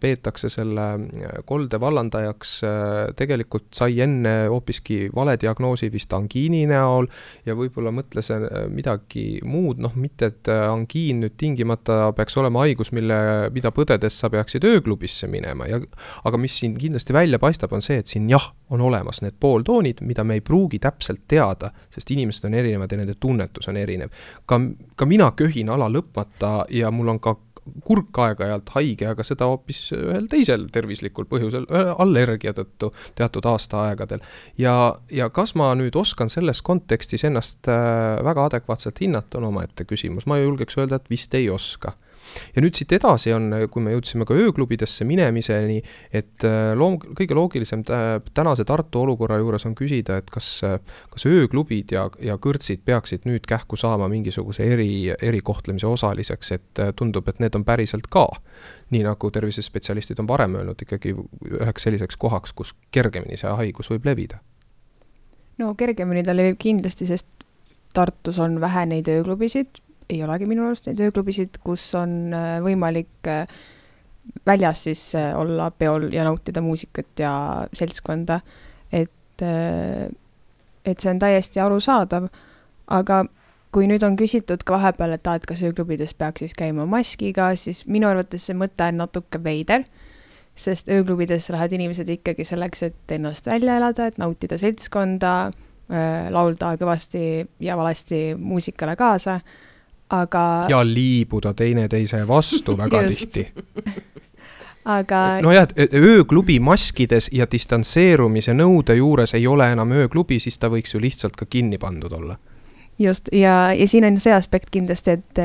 peetakse 0.01 0.49
selle 0.53 0.87
äh, 0.97 1.35
kolde 1.49 1.81
vallandajaks, 1.83 2.55
äh, 2.65 3.13
tegelikult 3.19 3.69
sai 3.77 4.01
enne 4.05 4.35
hoopiski 4.53 5.11
vale 5.15 5.37
diagnoosi 5.41 5.91
vist 5.93 6.13
angiini 6.17 6.65
näol 6.71 7.09
ja 7.47 7.57
võib-olla 7.59 7.93
mõtles 7.93 8.33
midagi 8.73 9.27
muud, 9.45 9.81
noh, 9.83 9.93
mitte 10.01 10.31
et 10.33 10.49
angiin 10.49 11.21
nüüd 11.25 11.37
tingimata 11.41 12.13
peaks 12.17 12.37
olema 12.41 12.65
haigus, 12.65 12.93
mille, 12.97 13.19
mida 13.53 13.73
põdedes 13.75 14.17
sa 14.23 14.31
peaksid 14.33 14.65
ööklubisse 14.69 15.29
minema 15.31 15.69
ja 15.69 15.83
aga 16.25 16.41
mis 16.41 16.57
siin 16.63 16.79
kindlasti 16.81 17.15
välja 17.17 17.41
paistab, 17.43 17.75
on 17.77 17.85
see, 17.85 18.01
et 18.01 18.09
siin 18.09 18.29
jah, 18.31 18.53
on 18.73 18.81
olemas 18.81 19.02
need 19.23 19.39
pooltoonid, 19.41 20.03
mida 20.07 20.25
me 20.25 20.39
ei 20.39 20.45
pruugi 20.45 20.79
täpselt 20.83 21.25
teada, 21.29 21.73
sest 21.91 22.11
inimesed 22.15 22.47
on 22.49 22.55
erinevad 22.55 22.93
ja 22.93 23.01
nende 23.01 23.17
tunnetus 23.21 23.69
on 23.69 23.77
erinev. 23.77 24.13
ka, 24.47 24.61
ka 24.97 25.07
mina 25.07 25.33
köhin 25.37 25.71
ala 25.71 25.89
lõpmata 25.93 26.63
ja 26.71 26.91
mul 26.91 27.09
on 27.15 27.21
ka 27.21 27.37
kurk 27.87 28.19
aeg-ajalt 28.19 28.73
haige, 28.75 29.07
aga 29.13 29.25
seda 29.27 29.47
hoopis 29.51 29.81
ühel 29.95 30.27
teisel 30.31 30.67
tervislikul 30.75 31.29
põhjusel, 31.31 31.67
allergia 32.03 32.55
tõttu 32.57 32.91
teatud 33.19 33.47
aastaaegadel. 33.47 34.23
ja, 34.59 34.75
ja 35.11 35.29
kas 35.31 35.55
ma 35.59 35.73
nüüd 35.79 35.97
oskan 35.97 36.31
selles 36.33 36.63
kontekstis 36.63 37.25
ennast 37.29 37.71
äh, 37.71 38.19
väga 38.25 38.49
adekvaatselt 38.51 38.99
hinnata, 39.05 39.39
on 39.39 39.51
omaette 39.53 39.87
küsimus, 39.87 40.27
ma 40.27 40.41
julgeks 40.43 40.79
öelda, 40.79 40.99
et 40.99 41.11
vist 41.13 41.35
ei 41.39 41.51
oska 41.51 41.95
ja 42.57 42.63
nüüd 42.65 42.77
siit 42.77 42.93
edasi 42.97 43.33
on, 43.35 43.51
kui 43.73 43.85
me 43.85 43.95
jõudsime 43.95 44.27
ka 44.29 44.37
ööklubidesse 44.39 45.07
minemiseni, 45.09 45.81
et 46.13 46.47
äh, 46.49 46.73
loom-, 46.79 47.01
kõige 47.19 47.37
loogilisem 47.39 47.85
tänase 48.35 48.67
Tartu 48.69 49.03
olukorra 49.03 49.39
juures 49.41 49.67
on 49.69 49.77
küsida, 49.79 50.19
et 50.23 50.31
kas, 50.33 50.49
kas 51.13 51.27
ööklubid 51.29 51.93
ja, 51.95 52.07
ja 52.23 52.39
kõrtsid 52.43 52.85
peaksid 52.87 53.27
nüüd 53.29 53.47
kähku 53.49 53.77
saama 53.81 54.09
mingisuguse 54.13 54.67
eri, 54.75 54.93
erikohtlemise 55.15 55.89
osaliseks, 55.91 56.53
et 56.57 56.83
äh, 56.83 56.93
tundub, 56.97 57.29
et 57.29 57.43
need 57.43 57.57
on 57.59 57.67
päriselt 57.69 58.09
ka, 58.13 58.27
nii 58.93 59.05
nagu 59.07 59.31
tervisespetsialistid 59.33 60.21
on 60.23 60.29
varem 60.31 60.59
öelnud, 60.61 60.83
ikkagi 60.85 61.15
üheks 61.53 61.89
selliseks 61.89 62.19
kohaks, 62.21 62.53
kus 62.57 62.75
kergemini 62.95 63.39
see 63.41 63.53
haigus 63.63 63.91
võib 63.93 64.09
levida. 64.11 64.43
No 65.61 65.75
kergemini 65.79 66.25
ta 66.25 66.35
levib 66.37 66.59
kindlasti, 66.61 67.07
sest 67.09 67.29
Tartus 67.93 68.39
on 68.41 68.57
vähe 68.61 68.87
neid 68.89 69.09
ööklubisid, 69.13 69.83
ei 70.13 70.23
olegi 70.25 70.49
minu 70.49 70.67
arust 70.67 70.89
neid 70.89 71.01
ööklubisid, 71.07 71.61
kus 71.65 71.85
on 71.99 72.35
äh, 72.37 72.57
võimalik 72.65 73.31
äh, 73.31 73.47
väljas 74.47 74.85
siis 74.87 75.03
äh, 75.19 75.33
olla 75.39 75.71
peol 75.71 76.11
ja 76.15 76.27
nautida 76.29 76.63
muusikat 76.65 77.25
ja 77.25 77.35
seltskonda. 77.77 78.41
et, 78.93 79.43
et 80.85 81.01
see 81.01 81.11
on 81.11 81.19
täiesti 81.19 81.61
arusaadav, 81.63 82.27
aga 82.93 83.23
kui 83.73 83.89
nüüd 83.89 84.05
on 84.05 84.19
küsitud 84.21 84.63
ka 84.69 84.77
vahepeal, 84.77 85.17
et 85.17 85.27
aa, 85.27 85.39
et 85.41 85.47
kas 85.49 85.63
ööklubides 85.65 86.13
peaks 86.15 86.45
siis 86.45 86.55
käima 86.55 86.85
maskiga, 86.87 87.49
siis 87.57 87.87
minu 87.89 88.11
arvates 88.11 88.45
see 88.47 88.55
mõte 88.59 88.85
on 88.93 89.01
natuke 89.01 89.41
veider, 89.43 89.87
sest 90.55 90.93
ööklubides 90.93 91.49
lähevad 91.51 91.73
inimesed 91.79 92.13
ikkagi 92.13 92.45
selleks, 92.45 92.85
et 92.91 93.17
ennast 93.17 93.49
välja 93.49 93.81
elada, 93.81 94.11
et 94.13 94.21
nautida 94.21 94.61
seltskonda, 94.61 95.35
laulda 96.33 96.77
kõvasti 96.81 97.25
ja 97.65 97.77
valesti 97.81 98.21
muusikale 98.39 98.95
kaasa 99.01 99.41
aga. 100.13 100.67
ja 100.69 100.83
liibuda 100.87 101.55
teineteise 101.55 102.23
vastu 102.29 102.77
väga 102.79 103.03
tihti 103.09 103.47
aga. 104.97 105.41
nojah, 105.43 105.69
et 105.77 105.95
ööklubi 105.95 106.59
maskides 106.61 107.31
ja 107.33 107.47
distantseerumise 107.51 108.55
nõude 108.57 108.97
juures 108.99 109.35
ei 109.39 109.47
ole 109.47 109.71
enam 109.73 109.93
ööklubi, 109.97 110.41
siis 110.43 110.59
ta 110.59 110.71
võiks 110.73 110.95
ju 110.95 111.03
lihtsalt 111.03 111.37
ka 111.39 111.47
kinni 111.47 111.79
pandud 111.79 112.13
olla. 112.13 112.39
just, 112.99 113.33
ja, 113.33 113.73
ja 113.73 113.89
siin 113.89 114.05
on 114.09 114.19
see 114.21 114.35
aspekt 114.35 114.71
kindlasti, 114.75 115.17
et, 115.19 115.43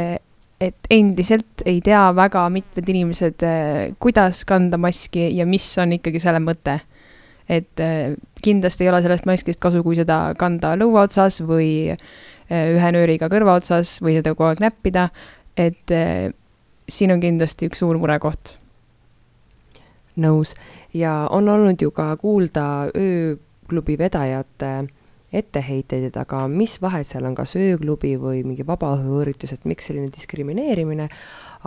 et 0.62 0.91
endiselt 0.91 1.65
ei 1.65 1.81
tea 1.81 2.09
väga 2.15 2.47
mitmed 2.50 2.89
inimesed, 2.89 3.47
kuidas 4.00 4.43
kanda 4.45 4.77
maski 4.77 5.29
ja 5.38 5.45
mis 5.45 5.69
on 5.77 5.97
ikkagi 6.00 6.19
selle 6.24 6.41
mõte. 6.43 6.79
Et 7.50 7.82
kindlasti 8.44 8.84
ei 8.84 8.89
ole 8.92 9.01
sellest 9.01 9.25
maskist 9.25 9.60
kasu, 9.63 9.84
kui 9.84 9.96
seda 9.96 10.34
kanda 10.38 10.74
lõua 10.75 11.06
otsas 11.08 11.39
või 11.42 11.96
Äh, 12.48 12.70
ühe 12.77 12.92
nööriga 12.96 13.27
kõrva 13.27 13.58
otsas 13.60 13.98
või 14.00 14.13
seda 14.16 14.32
kogu 14.32 14.46
aeg 14.48 14.62
näppida, 14.63 15.10
et 15.60 15.92
äh, 15.92 16.30
siin 16.88 17.12
on 17.12 17.20
kindlasti 17.20 17.68
üks 17.68 17.84
suur 17.84 18.00
murekoht. 18.00 18.56
nõus. 20.18 20.56
Ja 20.98 21.27
on 21.30 21.46
olnud 21.51 21.82
ju 21.82 21.92
ka 21.92 22.16
kuulda 22.18 22.88
ööklubi 22.96 23.98
vedajate 24.00 24.88
etteheiteid, 25.34 26.08
et 26.08 26.18
aga 26.18 26.48
mis 26.48 26.80
vahet 26.82 27.06
seal 27.06 27.27
on, 27.27 27.36
kas 27.36 27.54
ööklubi 27.60 28.16
või 28.18 28.42
mingi 28.48 28.66
vabaõhuüritus, 28.66 29.54
et 29.54 29.66
miks 29.66 29.92
selline 29.92 30.10
diskrimineerimine, 30.16 31.10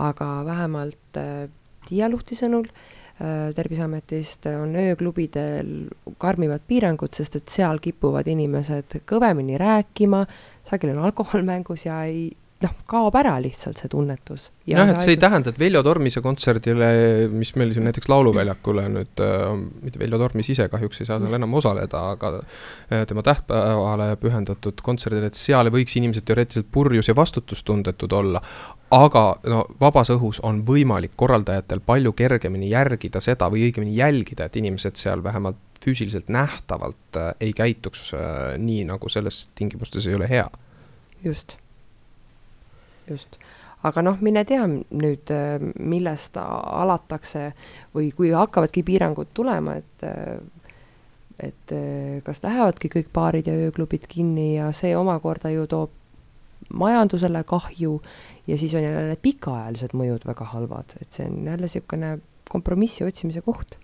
aga 0.01 0.31
vähemalt 0.49 1.21
äh, 1.21 1.45
Tiia 1.87 2.09
Luhti 2.09 2.35
sõnul 2.35 2.67
äh, 2.67 3.00
Terviseametist 3.21 4.47
on 4.49 4.71
ööklubidel 4.81 5.73
karmimad 6.19 6.63
piirangud, 6.69 7.13
sest 7.13 7.37
et 7.37 7.53
seal 7.53 7.81
kipuvad 7.85 8.29
inimesed 8.33 9.03
kõvemini 9.09 9.59
rääkima, 9.61 10.23
sageli 10.71 10.95
on 10.95 11.05
alkohol 11.05 11.45
mängus 11.45 11.85
ja 11.85 11.99
ei 12.09 12.31
noh, 12.65 12.73
kaob 12.89 13.17
ära 13.21 13.33
lihtsalt 13.41 13.81
see 13.81 13.91
tunnetus. 13.91 14.49
jah, 14.69 14.89
et 14.93 15.01
see 15.03 15.15
ei 15.15 15.21
tähenda, 15.21 15.53
et 15.53 15.61
Veljo 15.61 15.83
Tormise 15.85 16.23
kontserdile, 16.25 16.91
mis 17.33 17.55
meil 17.59 17.73
siin 17.75 17.87
näiteks 17.89 18.11
Lauluväljakule 18.13 18.87
nüüd 18.93 19.23
äh,, 19.25 19.47
mitte 19.85 20.03
Veljo 20.03 20.21
Tormis 20.21 20.51
ise 20.53 20.69
kahjuks 20.73 21.01
ei 21.01 21.09
saa 21.09 21.21
seal 21.23 21.39
enam 21.39 21.57
osaleda, 21.61 22.03
aga 22.17 22.33
äh, 22.41 23.07
tema 23.09 23.25
tähtpäevale 23.27 24.13
pühendatud 24.21 24.85
kontserdil, 24.85 25.25
et 25.29 25.39
seal 25.41 25.73
võiks 25.73 25.97
inimesed 26.01 26.27
teoreetiliselt 26.29 26.71
purjus 26.73 27.09
ja 27.11 27.17
vastutustundetud 27.17 28.17
olla. 28.21 28.45
Aga 28.91 29.25
no 29.47 29.65
vabas 29.81 30.11
õhus 30.11 30.41
on 30.47 30.63
võimalik 30.67 31.13
korraldajatel 31.17 31.83
palju 31.87 32.13
kergemini 32.19 32.71
järgida 32.73 33.21
seda 33.23 33.51
või 33.51 33.69
õigemini 33.69 33.95
jälgida, 33.97 34.47
et 34.47 34.57
inimesed 34.57 34.99
seal 34.99 35.23
vähemalt 35.25 35.59
füüsiliselt 35.85 36.29
nähtavalt 36.29 37.17
äh, 37.17 37.35
ei 37.41 37.53
käituks 37.53 38.13
äh, 38.15 38.59
nii, 38.59 38.85
nagu 38.91 39.09
selles 39.09 39.49
tingimustes 39.55 40.07
ei 40.07 40.15
ole 40.15 40.29
hea. 40.29 40.49
just, 41.25 41.57
just 43.09 43.37
aga 43.83 44.03
noh, 44.03 44.19
mine 44.21 44.45
tea 44.45 44.67
nüüd, 44.69 45.31
äh, 45.33 45.57
millest 45.79 46.37
alatakse 46.41 47.53
või 47.95 48.11
kui 48.17 48.35
hakkavadki 48.35 48.83
piirangud 48.83 49.35
tulema, 49.35 49.77
et 49.77 50.09
et 51.41 51.73
kas 52.21 52.43
lähevadki 52.45 52.91
kõik 52.93 53.07
baarid 53.15 53.47
ja 53.49 53.55
ööklubid 53.57 54.03
kinni 54.09 54.59
ja 54.59 54.67
see 54.77 54.91
omakorda 54.97 55.49
ju 55.49 55.63
toob 55.67 55.95
majandusele 56.75 57.45
kahju 57.45 58.01
ja 58.47 58.59
siis 58.59 58.75
on 58.75 58.83
jälle 58.83 59.07
need 59.09 59.23
pikaajalised 59.23 59.95
mõjud 59.97 60.27
väga 60.27 60.49
halvad, 60.55 60.97
et 61.01 61.13
see 61.13 61.29
on 61.29 61.47
jälle 61.47 61.69
niisugune 61.69 62.19
kompromissi 62.51 63.05
otsimise 63.07 63.43
koht 63.47 63.79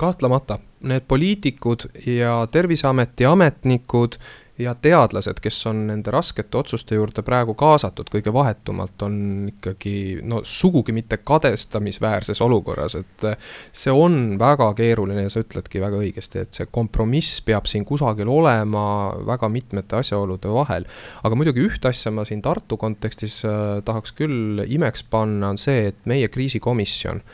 kahtlemata, 0.00 0.58
need 0.88 1.04
poliitikud 1.08 1.90
ja 2.08 2.46
Terviseameti 2.52 3.26
ametnikud 3.28 4.16
ja 4.60 4.74
teadlased, 4.74 5.40
kes 5.42 5.58
on 5.70 5.84
nende 5.88 6.12
raskete 6.12 6.58
otsuste 6.60 6.96
juurde 6.96 7.22
praegu 7.24 7.54
kaasatud 7.58 8.10
kõige 8.12 8.32
vahetumalt, 8.34 9.02
on 9.06 9.16
ikkagi 9.52 10.20
no 10.26 10.42
sugugi 10.44 10.92
mitte 10.96 11.20
kadestamisväärses 11.24 12.40
olukorras, 12.44 12.96
et 13.00 13.26
see 13.72 13.92
on 13.94 14.36
väga 14.40 14.70
keeruline 14.78 15.24
ja 15.26 15.32
sa 15.32 15.44
ütledki 15.44 15.82
väga 15.82 16.00
õigesti, 16.02 16.44
et 16.44 16.60
see 16.60 16.68
kompromiss 16.72 17.40
peab 17.46 17.68
siin 17.70 17.86
kusagil 17.88 18.28
olema 18.28 18.84
väga 19.26 19.48
mitmete 19.52 20.00
asjaolude 20.00 20.52
vahel. 20.54 20.88
aga 21.22 21.36
muidugi 21.38 21.64
ühte 21.64 21.92
asja 21.92 22.12
ma 22.12 22.26
siin 22.28 22.42
Tartu 22.42 22.76
kontekstis 22.80 23.42
äh, 23.44 23.80
tahaks 23.84 24.12
küll 24.16 24.64
imeks 24.66 25.04
panna, 25.10 25.54
on 25.54 25.58
see, 25.58 25.88
et 25.92 26.04
meie 26.08 26.28
kriisikomisjon 26.28 27.24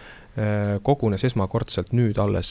kogunes 0.84 1.24
esmakordselt 1.24 1.94
nüüd 1.96 2.18
alles 2.20 2.50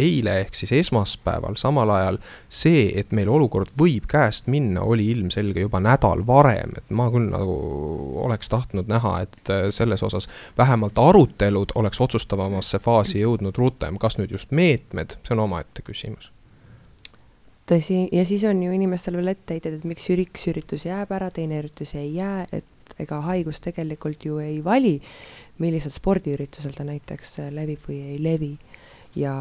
eile, 0.00 0.38
ehk 0.40 0.56
siis 0.56 0.72
esmaspäeval, 0.72 1.58
samal 1.60 1.90
ajal. 1.92 2.18
See, 2.48 2.86
et 2.96 3.12
meil 3.12 3.28
olukord 3.28 3.74
võib 3.80 4.08
käest 4.08 4.48
minna, 4.48 4.86
oli 4.88 5.10
ilmselge 5.12 5.66
juba 5.66 5.82
nädal 5.84 6.24
varem, 6.26 6.72
et 6.80 6.94
ma 6.96 7.10
küll 7.12 7.28
nagu 7.28 7.56
oleks 8.24 8.48
tahtnud 8.52 8.88
näha, 8.88 9.16
et 9.26 9.52
selles 9.76 10.02
osas 10.06 10.30
vähemalt 10.58 10.98
arutelud 10.98 11.76
oleks 11.76 12.00
otsustavamasse 12.00 12.80
faasi 12.80 13.20
jõudnud 13.20 13.58
rutem, 13.60 14.00
kas 14.00 14.16
nüüd 14.20 14.32
just 14.32 14.54
meetmed, 14.56 15.18
see 15.22 15.36
on 15.36 15.44
omaette 15.44 15.84
küsimus. 15.84 16.30
Tõsi, 17.64 18.02
ja 18.12 18.26
siis 18.28 18.42
on 18.44 18.58
ju 18.60 18.74
inimestel 18.76 19.16
veel 19.16 19.32
etteheited, 19.32 19.78
et 19.78 19.84
miks 19.88 20.10
üks 20.12 20.42
üritus 20.52 20.84
jääb 20.84 21.12
ära, 21.16 21.30
teine 21.32 21.62
üritus 21.62 21.94
ei 21.96 22.10
jää, 22.12 22.42
et 22.52 22.66
ega 23.00 23.20
haigus 23.28 23.60
tegelikult 23.64 24.24
ju 24.24 24.38
ei 24.42 24.58
vali, 24.64 25.00
millisel 25.58 25.92
spordiüritusel 25.94 26.74
ta 26.76 26.86
näiteks 26.86 27.38
levib 27.54 27.88
või 27.88 28.00
ei 28.14 28.22
levi. 28.22 28.54
ja 29.16 29.34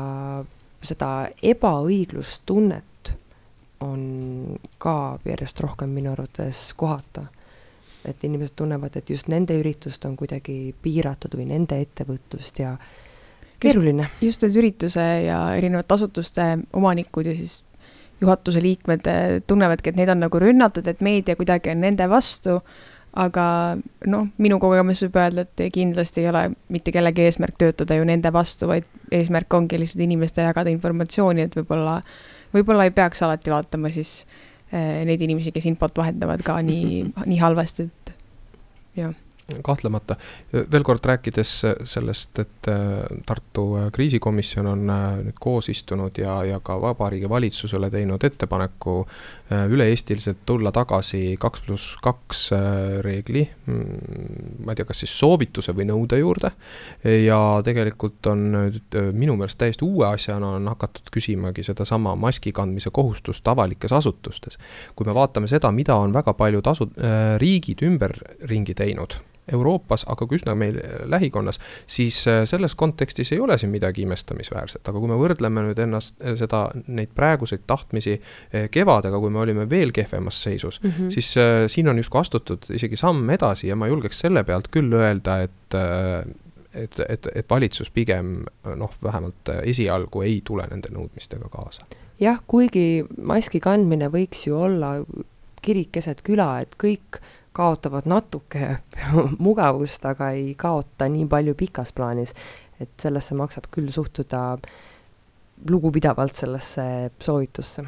seda 0.84 1.30
ebaõiglustunnet 1.42 3.14
on 3.82 4.60
ka 4.78 5.20
järjest 5.26 5.60
rohkem 5.60 5.90
minu 5.90 6.12
arvates 6.12 6.74
kohata. 6.78 7.26
et 8.06 8.24
inimesed 8.24 8.52
tunnevad, 8.56 8.98
et 9.00 9.10
just 9.10 9.30
nende 9.32 9.56
üritust 9.56 10.04
on 10.06 10.18
kuidagi 10.20 10.76
piiratud 10.82 11.38
või 11.40 11.46
nende 11.48 11.78
ettevõtlust 11.80 12.60
ja 12.60 12.74
keeruline. 13.60 14.10
just 14.22 14.42
need 14.44 14.58
ürituse 14.60 15.06
ja 15.24 15.56
erinevate 15.56 15.94
asutuste 15.94 16.48
omanikud 16.74 17.26
ja 17.26 17.36
siis 17.36 17.64
juhatuse 18.22 18.62
liikmed 18.62 19.08
eh, 19.08 19.42
tunnevadki, 19.48 19.90
et 19.92 20.00
neid 20.00 20.12
on 20.14 20.24
nagu 20.26 20.40
rünnatud, 20.40 20.88
et 20.88 21.02
meedia 21.02 21.36
kuidagi 21.40 21.72
on 21.74 21.84
nende 21.84 22.08
vastu, 22.10 22.60
aga 23.14 23.46
noh, 24.10 24.30
minu 24.42 24.58
kogemus 24.62 25.04
võib 25.06 25.20
öelda, 25.22 25.46
et 25.46 25.74
kindlasti 25.74 26.24
ei 26.24 26.30
ole 26.32 26.44
mitte 26.74 26.94
kellegi 26.96 27.28
eesmärk 27.28 27.60
töötada 27.62 27.98
ju 27.98 28.06
nende 28.10 28.32
vastu, 28.34 28.70
vaid 28.72 28.88
eesmärk 29.14 29.54
ongi 29.54 29.80
lihtsalt 29.82 30.06
inimestele 30.06 30.50
jagada 30.50 30.74
informatsiooni, 30.74 31.46
et 31.46 31.58
võib-olla, 31.60 32.00
võib-olla 32.56 32.88
ei 32.90 32.96
peaks 32.96 33.22
alati 33.26 33.54
vaatama 33.54 33.92
siis 33.94 34.24
eh, 34.72 35.04
neid 35.06 35.22
inimesi, 35.22 35.54
kes 35.54 35.70
infot 35.70 36.02
vahendavad 36.02 36.42
ka 36.46 36.58
nii, 36.66 37.04
nii 37.26 37.40
halvasti, 37.44 37.90
et 37.90 38.16
jah 39.04 39.14
kahtlemata, 39.64 40.16
veel 40.54 40.84
kord 40.88 41.06
rääkides 41.06 41.52
sellest, 41.90 42.40
et 42.40 42.68
äh, 42.72 43.04
Tartu 43.26 43.66
äh, 43.78 43.88
kriisikomisjon 43.94 44.68
on 44.72 44.90
äh, 44.90 45.02
nüüd 45.28 45.40
koos 45.42 45.68
istunud 45.72 46.18
ja, 46.18 46.38
ja 46.48 46.60
ka 46.64 46.78
Vabariigi 46.82 47.30
Valitsusele 47.30 47.90
teinud 47.92 48.24
ettepaneku 48.24 49.02
üle-eestiliselt 49.54 50.40
tulla 50.48 50.72
tagasi 50.74 51.36
kaks 51.40 51.62
pluss 51.66 51.98
kaks 52.02 52.40
reegli, 53.06 53.44
mm, 53.68 54.64
ma 54.66 54.74
ei 54.74 54.80
tea, 54.80 54.88
kas 54.90 55.04
siis 55.04 55.14
soovituse 55.20 55.76
või 55.78 55.86
nõude 55.92 56.18
juurde. 56.18 56.50
ja 57.04 57.38
tegelikult 57.66 58.32
on 58.32 58.48
nüüd 58.56 58.98
minu 59.14 59.36
meelest 59.38 59.60
täiesti 59.62 59.86
uue 59.86 60.08
asjana 60.08 60.56
on 60.58 60.72
hakatud 60.72 61.12
küsimagi 61.14 61.66
sedasama 61.68 62.16
maski 62.16 62.52
kandmise 62.56 62.90
kohustust 62.90 63.48
avalikes 63.48 63.94
asutustes. 63.94 64.58
kui 64.96 65.06
me 65.06 65.14
vaatame 65.14 65.52
seda, 65.52 65.72
mida 65.72 66.00
on 66.02 66.16
väga 66.16 66.34
paljud 66.34 66.72
asu-, 66.74 66.90
riigid 67.38 67.86
ümberringi 67.86 68.74
teinud 68.74 69.20
Euroopas, 69.52 70.06
aga 70.08 70.28
ka 70.28 70.36
üsna 70.38 70.56
meil 70.56 70.78
lähikonnas, 71.10 71.60
siis 71.88 72.22
äh, 72.32 72.44
selles 72.50 72.76
kontekstis 72.80 73.34
ei 73.36 73.42
ole 73.44 73.58
siin 73.60 73.74
midagi 73.74 74.06
imestamisväärset, 74.08 74.84
aga 74.88 75.00
kui 75.00 75.12
me 75.12 75.18
võrdleme 75.20 75.66
nüüd 75.68 75.82
ennast, 75.84 76.16
äh, 76.22 76.38
seda, 76.40 76.66
neid 76.88 77.12
praeguseid 77.16 77.66
tahtmisi 77.68 78.16
äh, 78.20 78.70
kevadega, 78.72 79.20
kui 79.20 79.34
me 79.34 79.44
olime 79.44 79.68
veel 79.70 79.92
kehvemas 79.96 80.44
seisus 80.44 80.80
mm, 80.84 80.90
-hmm. 80.90 81.12
siis 81.12 81.36
äh, 81.38 81.66
siin 81.68 81.90
on 81.90 82.00
justkui 82.00 82.22
astutud 82.22 82.70
isegi 82.74 83.00
samm 83.00 83.30
edasi 83.30 83.68
ja 83.68 83.76
ma 83.76 83.88
julgeks 83.88 84.20
selle 84.20 84.44
pealt 84.44 84.72
küll 84.72 84.94
öelda, 84.94 85.42
et 85.42 85.76
äh, 85.76 86.24
et, 86.74 87.00
et, 87.10 87.28
et 87.36 87.50
valitsus 87.50 87.92
pigem 87.94 88.46
noh, 88.76 88.94
vähemalt 89.04 89.50
esialgu 89.62 90.24
ei 90.26 90.42
tule 90.46 90.66
nende 90.72 90.90
nõudmistega 90.90 91.50
kaasa. 91.52 91.86
jah, 92.20 92.40
kuigi 92.48 93.06
maski 93.22 93.60
kandmine 93.60 94.10
võiks 94.10 94.48
ju 94.48 94.58
olla 94.58 94.96
kirik 95.62 95.92
keset 95.96 96.22
küla, 96.28 96.62
et 96.62 96.76
kõik 96.82 97.22
kaotavad 97.54 98.10
natuke 98.10 98.78
mugavust, 99.46 100.06
aga 100.06 100.30
ei 100.30 100.56
kaota 100.58 101.08
nii 101.10 101.26
palju 101.30 101.56
pikas 101.56 101.94
plaanis. 101.94 102.34
et 102.80 102.90
sellesse 103.00 103.36
maksab 103.36 103.70
küll 103.72 103.92
suhtuda 103.92 104.58
lugupidavalt, 105.70 106.36
sellesse 106.36 107.12
soovitusse. 107.20 107.84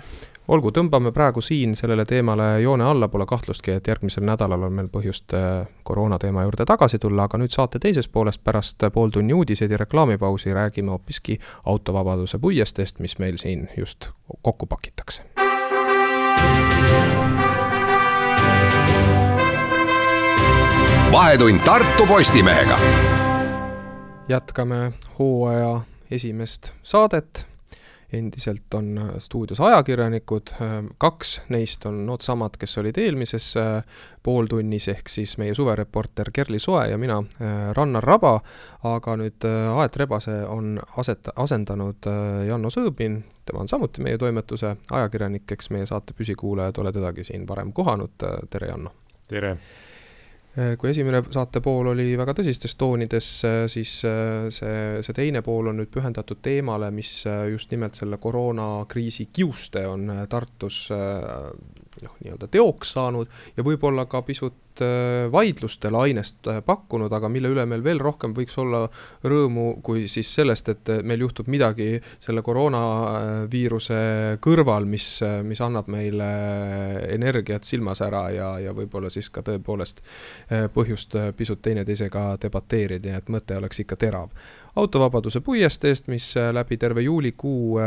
olgu, 0.47 0.69
tõmbame 0.71 1.11
praegu 1.11 1.41
siin 1.41 1.75
sellele 1.75 2.05
teemale 2.05 2.61
joone 2.61 2.83
alla, 2.85 3.07
pole 3.07 3.25
kahtlustki, 3.25 3.71
et 3.71 3.87
järgmisel 3.87 4.23
nädalal 4.23 4.63
on 4.67 4.73
meil 4.73 4.87
põhjust 4.93 5.33
äh, 5.33 5.67
koroona 5.83 6.19
teema 6.21 6.45
juurde 6.45 6.65
tagasi 6.65 6.99
tulla, 6.99 7.25
aga 7.25 7.41
nüüd 7.41 7.51
saate 7.51 7.81
teisest 7.81 8.11
poolest 8.11 8.43
pärast 8.43 8.85
pooltunni 8.93 9.33
uudiseid 9.33 9.71
ja 9.71 9.81
reklaamipausi 9.81 10.53
räägime 10.53 10.93
hoopiski 10.93 11.39
autovabaduse 11.65 12.39
puiesteest, 12.39 12.99
mis 12.99 13.17
meil 13.19 13.41
siin 13.41 13.69
just 13.77 14.09
kokku 14.41 14.65
pakitakse 14.65 15.25
vahetund 21.15 21.59
Tartu 21.59 22.05
Postimehega. 22.05 22.79
jätkame 24.29 24.93
hooaja 25.19 25.81
esimest 26.11 26.71
saadet. 26.83 27.47
endiselt 28.13 28.73
on 28.73 29.11
stuudios 29.19 29.61
ajakirjanikud, 29.61 30.47
kaks 30.97 31.41
neist 31.49 31.85
on 31.85 32.05
needsamad, 32.05 32.57
kes 32.59 32.77
olid 32.77 32.97
eelmises 32.97 33.47
äh, 33.57 33.83
pooltunnis, 34.23 34.87
ehk 34.87 35.09
siis 35.09 35.37
meie 35.37 35.55
suvereporter 35.55 36.31
Kerli 36.33 36.59
Soe 36.59 36.89
ja 36.89 36.97
mina, 36.97 37.23
äh, 37.41 37.73
Rannar 37.73 38.03
Raba, 38.03 38.39
aga 38.83 39.15
nüüd 39.15 39.47
äh, 39.47 39.79
Aet 39.79 39.95
Rebase 39.95 40.37
on 40.47 40.79
aset-, 40.97 41.31
asendanud 41.35 42.11
Janno 42.47 42.69
Sõõbin, 42.69 43.21
tema 43.45 43.63
on 43.63 43.71
samuti 43.71 44.03
meie 44.03 44.17
toimetuse 44.17 44.75
ajakirjanik, 44.91 45.47
eks 45.51 45.71
meie 45.71 45.87
saate 45.87 46.13
püsikuulajad 46.13 46.83
ole 46.83 46.91
tedagi 46.91 47.23
siin 47.23 47.47
varem 47.47 47.73
kohanud, 47.73 48.31
tere 48.49 48.73
Janno! 48.75 48.95
tere! 49.27 49.57
Äh, 50.55 50.77
kui 50.79 50.87
esimene 50.93 51.19
saate 51.35 51.59
pool 51.59 51.89
oli 51.91 52.13
väga 52.15 52.31
tõsistes 52.37 52.77
toonides, 52.79 53.27
äh, 53.43 53.55
siis 53.67 53.97
äh, 54.07 54.45
see, 54.55 55.01
see 55.03 55.15
teine 55.17 55.41
pool 55.43 55.67
on 55.67 55.81
nüüd 55.81 55.89
pühendatud 55.91 56.39
teemale, 56.45 56.93
mis 56.95 57.11
just 57.51 57.73
nimelt 57.75 57.99
selle 57.99 58.21
koroonakriisi 58.23 59.27
kiuste 59.35 59.83
on 59.89 60.07
Tartus 60.31 60.85
noh, 62.03 62.15
nii-öelda 62.23 62.49
teoks 62.51 62.95
saanud 62.97 63.31
ja 63.57 63.63
võib-olla 63.63 64.05
ka 64.09 64.21
pisut 64.27 64.65
Äh, 64.81 65.31
vaidlustele 65.31 65.97
ainest 65.97 66.47
äh, 66.47 66.57
pakkunud, 66.65 67.13
aga 67.15 67.29
mille 67.31 67.47
üle 67.47 67.63
meil 67.69 67.83
veel 67.83 67.99
rohkem 68.03 68.33
võiks 68.35 68.57
olla 68.59 68.81
rõõmu 69.23 69.77
kui 69.85 70.03
siis 70.11 70.27
sellest, 70.35 70.67
et 70.73 70.91
äh, 70.91 70.99
meil 70.99 71.21
juhtub 71.23 71.47
midagi 71.47 72.01
selle 72.19 72.43
koroonaviiruse 72.43 73.99
kõrval, 74.43 74.83
mis, 74.89 75.07
mis 75.47 75.61
annab 75.63 75.87
meile 75.87 76.27
energiat 77.07 77.63
silmas 77.63 78.03
ära 78.03 78.25
ja, 78.35 78.49
ja 78.59 78.75
võib-olla 78.75 79.07
siis 79.13 79.29
ka 79.31 79.45
tõepoolest 79.47 80.03
põhjust 80.75 81.15
pisut 81.37 81.61
teineteisega 81.63 82.25
debateerida, 82.43 83.07
nii 83.07 83.19
et 83.21 83.31
mõte 83.31 83.55
oleks 83.55 83.79
ikka 83.85 83.95
terav. 83.95 84.33
autovabaduse 84.75 85.39
puiesteest, 85.39 86.09
mis 86.11 86.33
läbi 86.35 86.77
terve 86.77 87.05
juulikuu 87.05 87.79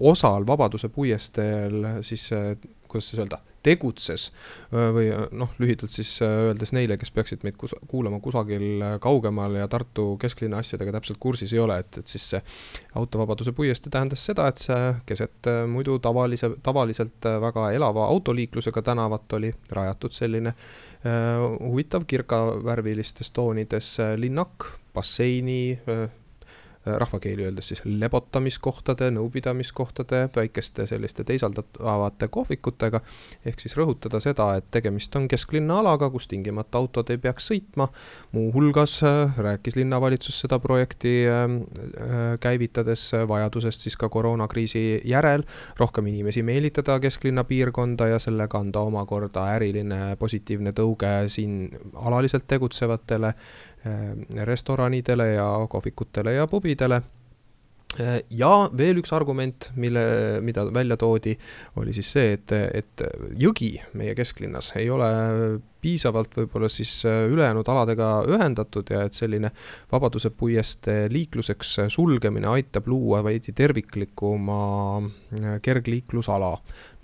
osal 0.00 0.46
Vabaduse 0.46 0.88
puiesteel 0.88 2.02
siis 2.02 2.32
kuidas 2.88 3.10
siis 3.10 3.20
öelda, 3.22 3.38
tegutses 3.66 4.28
või 4.70 5.08
noh, 5.34 5.52
lühidalt 5.58 5.90
siis 5.90 6.12
öeldes 6.22 6.72
neile, 6.76 6.98
kes 7.00 7.10
peaksid 7.14 7.42
meid 7.46 7.56
kus, 7.58 7.74
kuulama 7.90 8.20
kusagil 8.22 8.84
kaugemal 9.02 9.58
ja 9.58 9.68
Tartu 9.70 10.12
kesklinna 10.22 10.60
asjadega 10.62 10.94
täpselt 10.96 11.18
kursis 11.22 11.54
ei 11.56 11.62
ole, 11.62 11.78
et, 11.82 12.00
et 12.02 12.10
siis 12.10 12.28
see 12.34 12.42
autovabaduse 12.98 13.54
puiestee 13.56 13.92
tähendas 13.92 14.22
seda, 14.28 14.48
et 14.50 14.62
see 14.62 14.92
keset 15.08 15.50
muidu 15.70 15.98
tavalise, 16.02 16.52
tavaliselt 16.66 17.30
väga 17.42 17.70
elava 17.76 18.06
autoliiklusega 18.12 18.84
tänavat 18.86 19.38
oli 19.38 19.50
rajatud 19.72 20.14
selline 20.14 20.54
huvitav 21.58 22.06
kirkavärvilistes 22.06 23.30
toonides 23.34 23.96
linnak, 24.20 24.70
basseini 24.94 25.76
rahvakeeli 26.86 27.44
öeldes 27.44 27.68
siis 27.72 27.82
lebotamiskohtade, 27.84 29.10
nõupidamiskohtade, 29.10 30.28
väikeste 30.36 30.86
selliste 30.86 31.24
teisaldatavate 31.24 32.28
kohvikutega. 32.28 33.00
ehk 33.44 33.60
siis 33.60 33.76
rõhutada 33.76 34.20
seda, 34.20 34.54
et 34.56 34.70
tegemist 34.70 35.16
on 35.16 35.28
kesklinna 35.28 35.80
alaga, 35.80 36.10
kus 36.10 36.28
tingimata 36.28 36.78
autod 36.78 37.10
ei 37.10 37.18
peaks 37.18 37.50
sõitma. 37.50 37.88
muuhulgas 38.32 39.02
äh, 39.02 39.38
rääkis 39.38 39.76
linnavalitsus 39.76 40.40
seda 40.40 40.58
projekti 40.58 41.26
äh, 41.28 41.42
äh, 41.44 42.38
käivitades 42.40 43.12
vajadusest 43.28 43.80
siis 43.80 43.96
ka 43.96 44.08
koroonakriisi 44.08 45.00
järel 45.04 45.42
rohkem 45.78 46.06
inimesi 46.06 46.42
meelitada 46.42 47.00
kesklinna 47.00 47.44
piirkonda 47.44 48.06
ja 48.06 48.18
sellega 48.18 48.58
anda 48.58 48.80
omakorda 48.80 49.46
äriline 49.56 50.16
positiivne 50.18 50.72
tõuge 50.76 51.28
siin 51.28 51.70
alaliselt 51.94 52.46
tegutsevatele 52.48 53.34
restoranidele 54.46 55.32
ja 55.34 55.50
kohvikutele 55.70 56.36
ja 56.36 56.46
pubidele. 56.50 57.02
Ja 58.30 58.50
veel 58.76 58.98
üks 59.00 59.12
argument, 59.16 59.70
mille, 59.78 60.02
mida 60.44 60.66
välja 60.74 60.98
toodi, 61.00 61.32
oli 61.80 61.94
siis 61.96 62.10
see, 62.12 62.34
et, 62.36 62.52
et 62.52 63.04
jõgi 63.40 63.70
meie 63.96 64.12
kesklinnas 64.18 64.72
ei 64.76 64.90
ole 64.92 65.08
piisavalt 65.86 66.34
võib-olla 66.34 66.68
siis 66.72 66.92
ülejäänud 67.06 67.68
aladega 67.70 68.10
ühendatud 68.26 68.90
ja 68.90 69.04
et 69.06 69.14
selline 69.14 69.52
Vabaduse 69.92 70.32
puiestee 70.34 71.06
liikluseks 71.12 71.76
sulgemine 71.94 72.50
aitab 72.50 72.88
luua 72.90 73.22
veidi 73.24 73.54
terviklikuma 73.54 74.58
kergliiklusala. 75.62 76.52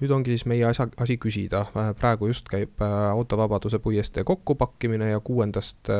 nüüd 0.03 0.11
ongi 0.11 0.35
siis 0.35 0.47
meie 0.51 0.65
asja, 0.67 0.89
asi 0.99 1.19
küsida, 1.23 1.67
praegu 1.99 2.27
just 2.33 2.49
käib 2.51 2.83
autovabaduse 2.83 3.79
puiestee 3.79 4.25
kokkupakkimine 4.27 5.13
ja 5.13 5.21
kuuendast 5.21 5.93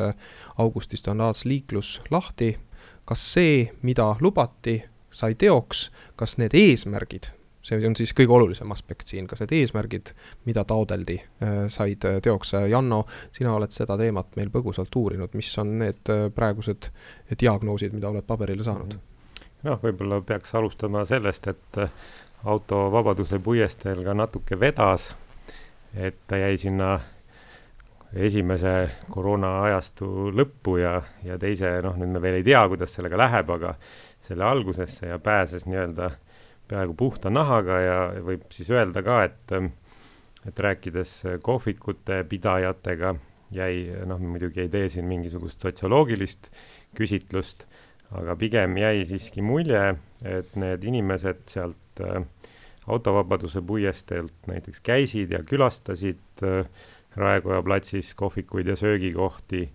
augustist 0.57 1.07
on 1.07 1.23
taas 1.23 1.45
liiklus 1.45 2.01
lahti. 2.11 2.57
Kas 3.05 3.23
see, 3.33 3.71
mida 3.81 4.15
lubati, 4.21 4.81
sai 5.11 5.35
teoks, 5.35 5.89
kas 6.19 6.37
need 6.39 6.55
eesmärgid, 6.55 7.31
see 7.63 7.79
on 7.87 7.95
siis 7.95 8.11
kõige 8.15 8.35
olulisem 8.35 8.71
aspekt 8.75 9.07
siin, 9.07 9.27
kas 9.29 9.43
need 9.43 9.53
eesmärgid, 9.61 10.11
mida 10.47 10.65
taodeldi, 10.67 11.15
äh, 11.43 11.55
said 11.71 12.03
teoks. 12.23 12.53
Janno, 12.69 13.03
sina 13.31 13.55
oled 13.55 13.71
seda 13.71 13.97
teemat 13.99 14.35
meil 14.39 14.51
põgusalt 14.53 14.93
uurinud, 14.99 15.33
mis 15.39 15.51
on 15.63 15.77
need 15.79 16.11
äh, 16.11 16.27
praegused 16.35 16.91
diagnoosid, 17.39 17.95
mida 17.95 18.11
oled 18.11 18.27
paberile 18.27 18.65
saanud? 18.67 18.99
noh, 19.63 19.77
võib-olla 19.79 20.17
peaks 20.27 20.51
alustama 20.59 21.05
sellest, 21.07 21.47
et 21.47 21.77
äh, 21.79 21.91
auto 22.51 22.89
Vabaduse 22.91 23.39
puiesteel 23.39 24.03
ka 24.03 24.15
natuke 24.17 24.59
vedas, 24.59 25.13
et 25.95 26.17
ta 26.27 26.39
jäi 26.41 26.57
sinna 26.59 26.97
esimese 28.13 28.73
koroona 29.09 29.53
ajastu 29.63 30.29
lõppu 30.35 30.77
ja, 30.81 30.97
ja 31.25 31.37
teise, 31.39 31.77
noh, 31.85 31.95
nüüd 31.97 32.11
me 32.13 32.21
veel 32.21 32.41
ei 32.41 32.45
tea, 32.45 32.61
kuidas 32.69 32.93
sellega 32.93 33.17
läheb, 33.17 33.49
aga 33.55 33.73
selle 34.23 34.45
algusesse 34.45 35.07
ja 35.09 35.17
pääses 35.23 35.65
nii-öelda 35.65 36.11
peaaegu 36.67 36.95
puhta 36.97 37.29
nahaga 37.33 37.79
ja 37.83 37.97
võib 38.23 38.47
siis 38.53 38.69
öelda 38.73 39.03
ka, 39.05 39.23
et, 39.27 39.53
et 40.47 40.59
rääkides 40.67 41.15
kohvikute 41.43 42.23
pidajatega 42.29 43.15
jäi, 43.53 43.87
noh, 44.09 44.21
muidugi 44.21 44.63
ei 44.65 44.71
tee 44.71 44.89
siin 44.89 45.07
mingisugust 45.09 45.63
sotsioloogilist 45.63 46.49
küsitlust, 46.97 47.67
aga 48.17 48.35
pigem 48.39 48.77
jäi 48.77 49.03
siiski 49.09 49.43
mulje, 49.45 49.83
et 50.25 50.55
need 50.59 50.85
inimesed 50.89 51.45
sealt 51.51 52.03
äh, 52.03 52.23
autovabaduse 52.87 53.61
puiesteelt 53.65 54.49
näiteks 54.49 54.83
käisid 54.83 55.33
ja 55.33 55.43
külastasid 55.47 56.43
äh, 56.43 56.67
Raekoja 57.13 57.61
platsis 57.61 58.15
kohvikuid 58.17 58.71
ja 58.71 58.75
söögikohti 58.75 59.67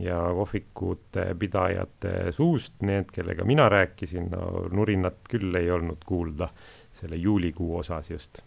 ja 0.00 0.18
kohvikute 0.34 1.26
pidajate 1.38 2.32
suust, 2.32 2.78
need, 2.80 3.10
kellega 3.12 3.44
mina 3.44 3.68
rääkisin, 3.68 4.30
no 4.32 4.68
nurinat 4.72 5.20
küll 5.28 5.54
ei 5.58 5.70
olnud 5.70 6.06
kuulda 6.06 6.48
selle 6.96 7.18
juulikuu 7.20 7.76
osas 7.82 8.10
just. 8.10 8.40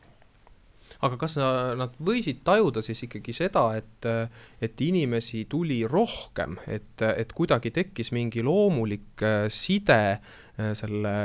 Aga 1.05 1.17
kas 1.19 1.36
nad 1.77 1.93
võisid 2.08 2.39
tajuda 2.47 2.81
siis 2.86 3.03
ikkagi 3.05 3.34
seda, 3.36 3.65
et, 3.77 4.08
et 4.63 4.81
inimesi 4.81 5.43
tuli 5.51 5.81
rohkem, 5.89 6.55
et, 6.71 7.03
et 7.03 7.34
kuidagi 7.36 7.73
tekkis 7.75 8.13
mingi 8.15 8.41
loomulik 8.45 9.25
side 9.51 9.99
selle 10.55 11.15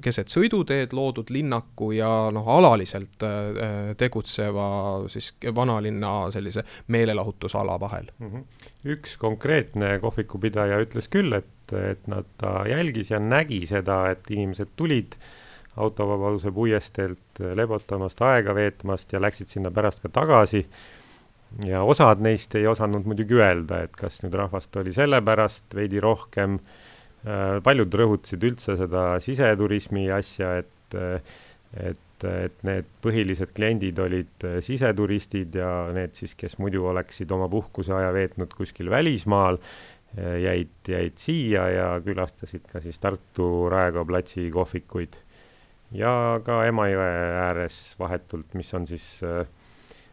keset 0.00 0.32
sõiduteed 0.32 0.94
loodud 0.96 1.30
linnaku 1.34 1.90
ja 1.96 2.08
noh, 2.32 2.46
alaliselt 2.48 3.24
äh, 3.26 3.92
tegutseva 3.98 4.66
siis 5.12 5.32
vanalinna 5.54 6.30
sellise 6.32 6.64
meelelahutusala 6.94 7.78
vahel 7.80 8.08
mm. 8.18 8.30
-hmm. 8.30 8.70
üks 8.94 9.16
konkreetne 9.20 9.98
kohvikupidaja 10.00 10.80
ütles 10.84 11.10
küll, 11.12 11.32
et, 11.36 11.74
et 11.76 12.06
nad, 12.08 12.28
ta 12.38 12.64
jälgis 12.68 13.10
ja 13.10 13.20
nägi 13.20 13.66
seda, 13.66 14.06
et 14.10 14.30
inimesed 14.30 14.72
tulid 14.76 15.18
autovabaduse 15.76 16.52
puiesteelt 16.52 17.40
lebotamast, 17.54 18.20
aega 18.22 18.54
veetmast 18.54 19.12
ja 19.12 19.20
läksid 19.20 19.48
sinna 19.48 19.70
pärast 19.70 20.00
ka 20.00 20.08
tagasi 20.08 20.66
ja 21.66 21.82
osad 21.82 22.20
neist 22.20 22.54
ei 22.54 22.66
osanud 22.66 23.04
muidugi 23.04 23.34
öelda, 23.34 23.82
et 23.82 23.96
kas 23.96 24.22
nüüd 24.24 24.34
rahvast 24.36 24.76
oli 24.76 24.92
sellepärast 24.92 25.74
veidi 25.74 26.00
rohkem 26.00 26.54
äh, 26.54 26.60
Äh, 26.60 26.80
paljud 27.62 27.94
rõhutasid 27.94 28.42
üldse 28.48 28.74
seda 28.80 29.02
siseturismi 29.22 30.08
asja, 30.10 30.56
et, 30.62 30.96
et, 31.78 32.24
et 32.26 32.64
need 32.66 32.88
põhilised 33.04 33.52
kliendid 33.56 33.98
olid 34.02 34.46
äh, 34.46 34.58
siseturistid 34.64 35.56
ja 35.58 35.70
need 35.94 36.14
siis, 36.18 36.34
kes 36.38 36.58
muidu 36.62 36.86
oleksid 36.90 37.30
oma 37.34 37.48
puhkuse 37.52 37.94
aja 37.96 38.12
veetnud 38.14 38.54
kuskil 38.58 38.90
välismaal, 38.90 39.58
äh, 40.16 40.38
jäid, 40.42 40.74
jäid 40.88 41.18
siia 41.22 41.68
ja 41.72 41.88
külastasid 42.04 42.66
ka 42.70 42.82
siis 42.84 42.98
Tartu 43.02 43.68
Raekoja 43.72 44.08
platsi 44.08 44.48
kohvikuid. 44.54 45.18
ja 45.92 46.40
ka 46.44 46.62
Emajõe 46.66 47.10
ääres 47.46 47.94
vahetult, 47.98 48.54
mis 48.58 48.74
on 48.74 48.86
siis 48.88 49.06
äh, 49.26 49.46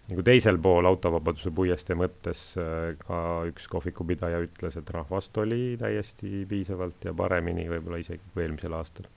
nagu 0.10 0.26
teisel 0.26 0.58
pool 0.62 0.88
autovabaduse 0.89 1.52
puiestee 1.56 1.98
mõttes 1.98 2.41
äh, 2.58 2.95
ka 3.02 3.22
üks 3.50 3.69
kohvikupidaja 3.72 4.41
ütles, 4.45 4.78
et 4.80 4.91
rahvast 4.95 5.38
oli 5.41 5.76
täiesti 5.80 6.45
piisavalt 6.50 7.10
ja 7.10 7.13
paremini 7.13 7.67
võib-olla 7.69 8.02
isegi 8.02 8.24
kui 8.34 8.45
eelmisel 8.45 8.76
aastal. 8.78 9.10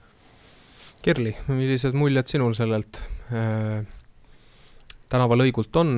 Kerli, 1.03 1.33
millised 1.51 1.95
muljed 1.99 2.29
sinul 2.31 2.53
sellelt 2.55 3.01
äh, 3.33 3.81
tänavalõigult 5.11 5.81
on? 5.81 5.95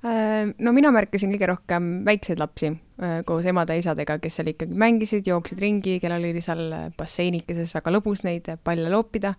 Äh, 0.00 0.48
no 0.58 0.72
mina 0.72 0.90
märkasin 0.94 1.30
kõige 1.34 1.50
rohkem 1.52 1.90
väikseid 2.08 2.40
lapsi 2.40 2.72
äh, 2.72 3.20
koos 3.28 3.46
emade-isadega, 3.46 4.16
kes 4.22 4.40
seal 4.40 4.50
ikkagi 4.54 4.74
mängisid, 4.80 5.28
jooksid 5.28 5.60
ringi, 5.60 5.98
kellel 6.02 6.24
oli 6.30 6.42
seal 6.42 6.64
basseinikeses 6.96 7.76
väga 7.76 7.92
lõbus 7.94 8.24
neid 8.24 8.48
palle 8.64 8.88
loopida 8.90 9.36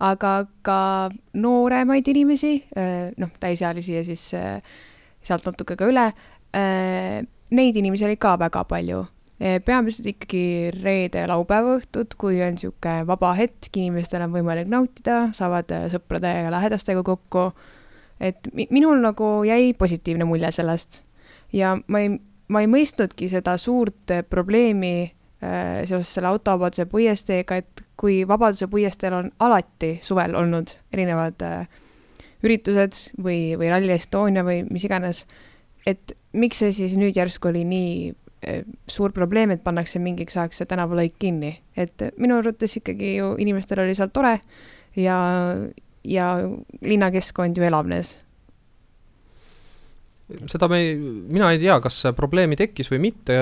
aga 0.00 0.32
ka 0.64 0.80
nooremaid 1.36 2.08
inimesi, 2.08 2.54
äh, 2.76 3.10
noh, 3.20 3.32
täisealisi 3.40 3.98
ja 3.98 4.04
siis 4.04 4.22
äh, 4.36 4.60
sealt 5.24 5.44
natuke 5.48 5.76
ka 5.78 5.88
üle, 5.90 6.06
äh, 6.56 7.20
neid 7.50 7.76
inimesi 7.76 8.06
oli 8.08 8.20
ka 8.20 8.36
väga 8.40 8.64
palju. 8.68 9.06
peamiselt 9.40 10.04
ikkagi 10.04 10.68
reede 10.82 11.22
ja 11.22 11.28
laupäeva 11.30 11.78
õhtud, 11.78 12.12
kui 12.20 12.42
on 12.44 12.58
niisugune 12.58 13.06
vaba 13.08 13.30
hetk, 13.38 13.70
inimestel 13.72 14.20
on 14.26 14.34
võimalik 14.34 14.68
nautida, 14.68 15.30
saavad 15.32 15.72
sõprade 15.88 16.28
ja 16.28 16.50
lähedastega 16.52 17.00
kokku, 17.00 17.46
et 18.20 18.50
minul 18.52 19.00
nagu 19.00 19.30
jäi 19.48 19.72
positiivne 19.72 20.26
mulje 20.28 20.50
sellest. 20.58 21.00
ja 21.56 21.72
ma 21.88 22.02
ei, 22.04 22.10
ma 22.52 22.60
ei 22.60 22.68
mõistnudki 22.68 23.30
seda 23.32 23.56
suurt 23.56 24.12
probleemi 24.28 25.08
seoses 25.40 26.12
selle 26.12 26.28
autovabaduse 26.34 26.84
puiesteega, 26.84 27.62
et 27.64 27.84
kui 28.00 28.22
Vabaduse 28.28 28.68
puiesteel 28.72 29.16
on 29.16 29.28
alati 29.44 29.98
suvel 30.04 30.34
olnud 30.38 30.72
erinevad 30.94 31.42
äh, 31.44 31.66
üritused 32.46 32.96
või, 33.20 33.56
või 33.60 33.68
Rally 33.68 33.92
Estonia 33.92 34.44
või 34.46 34.62
mis 34.70 34.86
iganes, 34.88 35.26
et 35.88 36.14
miks 36.32 36.62
see 36.62 36.72
siis 36.76 36.96
nüüd 36.96 37.18
järsku 37.18 37.50
oli 37.52 37.66
nii 37.68 37.92
äh, 38.08 38.62
suur 38.88 39.12
probleem, 39.16 39.52
et 39.52 39.64
pannakse 39.66 40.00
mingiks 40.00 40.38
ajaks 40.38 40.62
see 40.62 40.70
tänavalõik 40.70 41.18
kinni, 41.20 41.58
et 41.76 42.08
minu 42.16 42.40
arvates 42.40 42.78
ikkagi 42.80 43.18
ju 43.18 43.34
inimestel 43.42 43.84
oli 43.84 43.96
seal 43.98 44.12
tore 44.14 44.38
ja, 44.96 45.20
ja 46.08 46.32
linnakeskkond 46.80 47.60
ju 47.60 47.68
elavnes 47.68 48.16
seda 50.50 50.68
me, 50.70 50.80
mina 51.30 51.50
ei 51.54 51.60
tea, 51.62 51.76
kas 51.82 51.98
probleemi 52.16 52.58
tekkis 52.58 52.90
või 52.92 53.00
mitte, 53.08 53.36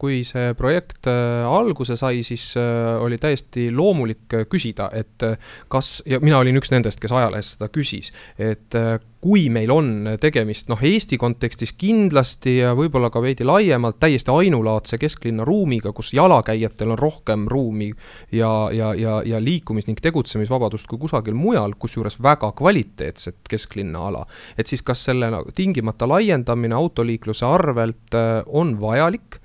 kui 0.00 0.22
see 0.26 0.54
projekt 0.58 1.08
äh, 1.10 1.44
alguse 1.48 1.96
sai, 2.00 2.22
siis 2.26 2.50
äh, 2.60 2.96
oli 3.00 3.18
täiesti 3.20 3.68
loomulik 3.74 4.38
küsida, 4.50 4.90
et 4.96 5.26
kas, 5.72 5.98
ja 6.08 6.20
mina 6.22 6.40
olin 6.40 6.60
üks 6.60 6.72
nendest, 6.72 7.00
kes 7.02 7.14
ajalehes 7.14 7.54
seda 7.56 7.70
küsis, 7.72 8.12
et 8.40 8.78
äh, 8.78 8.96
kui 9.20 9.48
meil 9.52 9.70
on 9.72 9.90
tegemist 10.20 10.70
noh, 10.70 10.80
Eesti 10.80 11.18
kontekstis 11.20 11.74
kindlasti 11.76 12.56
ja 12.62 12.72
võib-olla 12.76 13.10
ka 13.12 13.20
veidi 13.20 13.44
laiemalt 13.44 13.98
täiesti 14.00 14.32
ainulaadse 14.32 14.98
kesklinna 15.00 15.44
ruumiga, 15.44 15.92
kus 15.96 16.14
jalakäijatel 16.16 16.94
on 16.94 17.00
rohkem 17.00 17.44
ruumi 17.50 17.90
ja, 18.32 18.70
ja, 18.72 18.94
ja, 18.96 19.20
ja 19.26 19.40
liikumis- 19.44 19.90
ning 19.90 20.00
tegutsemisvabadust 20.00 20.88
kui 20.88 21.02
kusagil 21.04 21.36
mujal, 21.36 21.76
kusjuures 21.78 22.16
väga 22.22 22.52
kvaliteetset 22.56 23.42
kesklinna 23.50 24.06
ala, 24.08 24.24
et 24.56 24.72
siis 24.72 24.82
kas 24.82 25.04
selle 25.10 25.28
nagu 25.32 25.52
tingimata 25.52 26.08
laiendamine 26.08 26.76
autoliikluse 26.78 27.44
arvelt 27.46 28.16
äh, 28.16 28.40
on 28.46 28.78
vajalik 28.80 29.39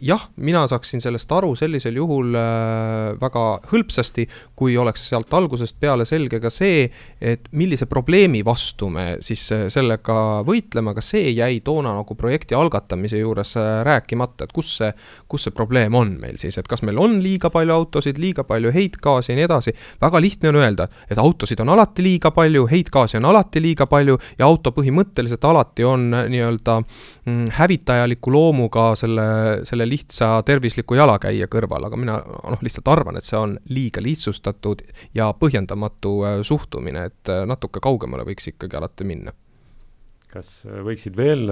jah, 0.00 0.22
mina 0.36 0.64
saaksin 0.68 1.02
sellest 1.02 1.30
aru 1.32 1.52
sellisel 1.58 1.94
juhul 1.98 2.34
äh, 2.34 3.14
väga 3.20 3.44
hõlpsasti, 3.70 4.26
kui 4.58 4.76
oleks 4.80 5.08
sealt 5.10 5.32
algusest 5.34 5.76
peale 5.80 6.06
selge 6.08 6.40
ka 6.42 6.50
see, 6.50 6.88
et 7.20 7.46
millise 7.54 7.86
probleemi 7.90 8.42
vastu 8.46 8.88
me 8.92 9.06
siis 9.24 9.44
äh, 9.54 9.66
sellega 9.72 10.42
võitleme, 10.46 10.94
aga 10.94 11.04
see 11.04 11.30
jäi 11.36 11.60
toona 11.64 11.94
nagu 11.94 12.16
projekti 12.18 12.56
algatamise 12.58 13.20
juures 13.20 13.54
rääkimata, 13.86 14.48
et 14.48 14.54
kus 14.54 14.74
see, 14.80 14.90
kus 15.30 15.46
see 15.46 15.54
probleem 15.54 15.94
on 15.94 16.16
meil 16.20 16.38
siis, 16.40 16.58
et 16.58 16.68
kas 16.70 16.82
meil 16.82 16.98
on 16.98 17.20
liiga 17.22 17.50
palju 17.54 17.74
autosid, 17.74 18.18
liiga 18.18 18.46
palju 18.48 18.72
heitgaasi 18.74 19.32
ja 19.32 19.38
nii 19.38 19.46
edasi. 19.46 19.74
väga 20.02 20.20
lihtne 20.20 20.50
on 20.50 20.60
öelda, 20.62 20.88
et 21.10 21.18
autosid 21.18 21.60
on 21.62 21.74
alati 21.76 22.02
liiga 22.02 22.34
palju, 22.34 22.66
heitgaasi 22.70 23.20
on 23.20 23.30
alati 23.30 23.62
liiga 23.62 23.86
palju 23.86 24.18
ja 24.38 24.48
auto 24.48 24.74
põhimõtteliselt 24.74 25.44
alati 25.46 25.86
on 25.86 26.10
nii-öelda 26.10 26.80
mm, 26.80 27.44
hävitajaliku 27.58 28.32
loomuga 28.34 28.90
selle 28.98 29.26
selle 29.68 29.86
lihtsa 29.88 30.42
tervisliku 30.46 30.98
jalakäija 30.98 31.48
kõrval, 31.52 31.88
aga 31.88 32.00
mina 32.00 32.18
noh, 32.24 32.60
lihtsalt 32.64 32.90
arvan, 32.92 33.18
et 33.18 33.26
see 33.26 33.38
on 33.38 33.56
liiga 33.70 34.02
lihtsustatud 34.04 34.82
ja 35.16 35.30
põhjendamatu 35.38 36.42
suhtumine, 36.46 37.08
et 37.10 37.32
natuke 37.48 37.82
kaugemale 37.84 38.26
võiks 38.28 38.52
ikkagi 38.52 38.78
alati 38.80 39.08
minna. 39.08 39.34
Kas 40.34 40.64
võiksid 40.66 41.14
veel 41.14 41.46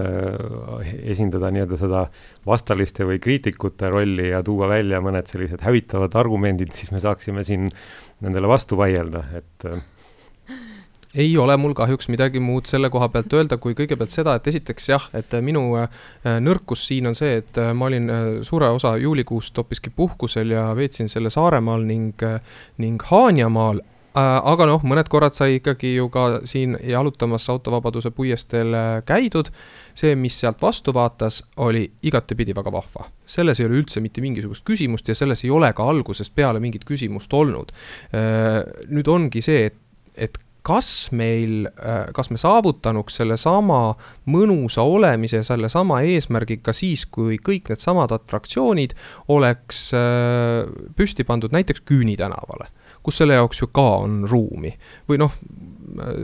esindada 1.07 1.53
nii-öelda 1.55 1.77
seda 1.79 2.01
vastaliste 2.47 3.07
või 3.07 3.21
kriitikute 3.23 3.87
rolli 3.93 4.33
ja 4.33 4.41
tuua 4.43 4.67
välja 4.73 4.99
mõned 5.05 5.29
sellised 5.31 5.63
hävitavad 5.63 6.17
argumendid, 6.19 6.75
siis 6.75 6.91
me 6.91 6.99
saaksime 7.03 7.45
siin 7.47 7.71
nendele 8.27 8.51
vastu 8.51 8.79
vaielda, 8.81 9.23
et 9.39 9.69
ei 11.15 11.37
ole 11.39 11.57
mul 11.61 11.75
kahjuks 11.77 12.09
midagi 12.09 12.41
muud 12.41 12.69
selle 12.69 12.91
koha 12.91 13.09
pealt 13.13 13.33
öelda, 13.37 13.59
kui 13.61 13.77
kõigepealt 13.77 14.13
seda, 14.13 14.37
et 14.39 14.49
esiteks 14.49 14.89
jah, 14.89 15.07
et 15.17 15.35
minu 15.45 15.65
äh, 15.77 16.03
nõrkus 16.41 16.87
siin 16.89 17.11
on 17.11 17.17
see, 17.19 17.39
et 17.43 17.61
äh, 17.61 17.73
ma 17.77 17.91
olin 17.91 18.11
äh, 18.11 18.27
suure 18.47 18.73
osa 18.73 18.97
juulikuust 19.01 19.57
hoopiski 19.59 19.93
puhkusel 19.97 20.57
ja 20.57 20.71
veetsin 20.77 21.13
selle 21.13 21.31
Saaremaal 21.33 21.85
ning, 21.89 22.29
ning 22.81 23.09
Haanjamaal 23.11 23.83
aga 24.13 24.67
noh, 24.69 24.83
mõned 24.85 25.09
korrad 25.09 25.33
sai 25.33 25.55
ikkagi 25.57 25.95
ju 25.95 26.11
ka 26.13 26.43
siin 26.45 26.75
jalutamas 26.85 27.47
autovabaduse 27.49 28.11
puiesteel 28.13 28.77
käidud. 29.09 29.49
see, 29.95 30.13
mis 30.17 30.37
sealt 30.41 30.61
vastu 30.61 30.93
vaatas, 30.93 31.41
oli 31.57 31.87
igatepidi 32.03 32.53
väga 32.53 32.73
vahva. 32.73 33.07
selles 33.25 33.61
ei 33.61 33.67
ole 33.67 33.81
üldse 33.81 34.05
mitte 34.05 34.21
mingisugust 34.21 34.67
küsimust 34.69 35.09
ja 35.09 35.15
selles 35.15 35.45
ei 35.45 35.51
ole 35.51 35.73
ka 35.73 35.89
algusest 35.89 36.35
peale 36.35 36.61
mingit 36.61 36.85
küsimust 36.85 37.33
olnud. 37.33 37.73
nüüd 38.89 39.09
ongi 39.09 39.41
see, 39.41 39.65
et, 39.73 39.81
et 40.17 40.39
kas 40.67 41.11
meil, 41.15 41.67
äh, 41.67 42.07
kas 42.15 42.31
me 42.31 42.39
saavutanuks 42.41 43.19
sellesama 43.21 43.81
mõnusa 44.31 44.85
olemise 44.87 45.43
sellesama 45.47 46.03
eesmärgi 46.07 46.61
ka 46.63 46.75
siis, 46.77 47.05
kui 47.07 47.39
kõik 47.43 47.73
needsamad 47.73 48.15
atraktsioonid 48.15 48.95
oleks 49.35 49.89
äh, 49.99 50.63
püsti 50.99 51.27
pandud 51.29 51.55
näiteks 51.55 51.83
Küüni 51.89 52.17
tänavale, 52.19 52.71
kus 53.03 53.19
selle 53.23 53.41
jaoks 53.41 53.63
ju 53.65 53.71
ka 53.75 53.89
on 54.05 54.23
ruumi. 54.31 54.71
Või 55.11 55.19
noh, 55.25 55.35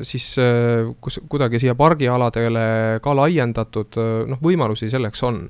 siis 0.07 0.31
äh, 0.43 0.87
kus 1.03 1.19
kuidagi 1.29 1.63
siia 1.63 1.75
pargialadele 1.79 3.03
ka 3.03 3.17
laiendatud, 3.19 3.99
noh, 4.31 4.43
võimalusi 4.45 4.91
selleks 4.93 5.27
on 5.27 5.47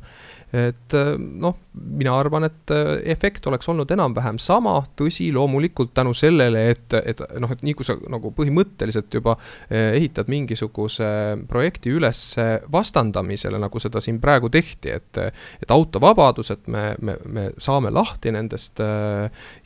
et 0.52 0.94
noh, 1.18 1.56
mina 1.78 2.14
arvan, 2.18 2.46
et 2.48 2.72
äh, 2.74 2.90
efekt 3.12 3.46
oleks 3.46 3.68
olnud 3.70 3.90
enam-vähem 3.92 4.38
sama, 4.42 4.78
tõsi, 4.98 5.28
loomulikult 5.34 5.92
tänu 5.96 6.14
sellele, 6.16 6.64
et, 6.72 6.94
et 6.98 7.22
noh, 7.40 7.50
et 7.52 7.62
nii 7.66 7.74
kui 7.78 7.86
sa 7.86 7.96
nagu 8.10 8.32
põhimõtteliselt 8.36 9.14
juba 9.14 9.36
äh, 9.38 9.94
ehitad 9.98 10.30
mingisuguse 10.30 11.08
projekti 11.48 11.92
üles 11.94 12.22
vastandamisele, 12.72 13.60
nagu 13.60 13.82
seda 13.82 14.02
siin 14.04 14.20
praegu 14.22 14.50
tehti, 14.52 14.92
et 14.94 15.06
et 15.18 15.70
autovabadus, 15.72 16.50
et 16.52 16.68
me, 16.70 16.82
me, 17.02 17.14
me 17.24 17.44
saame 17.62 17.90
lahti 17.94 18.30
nendest 18.34 18.80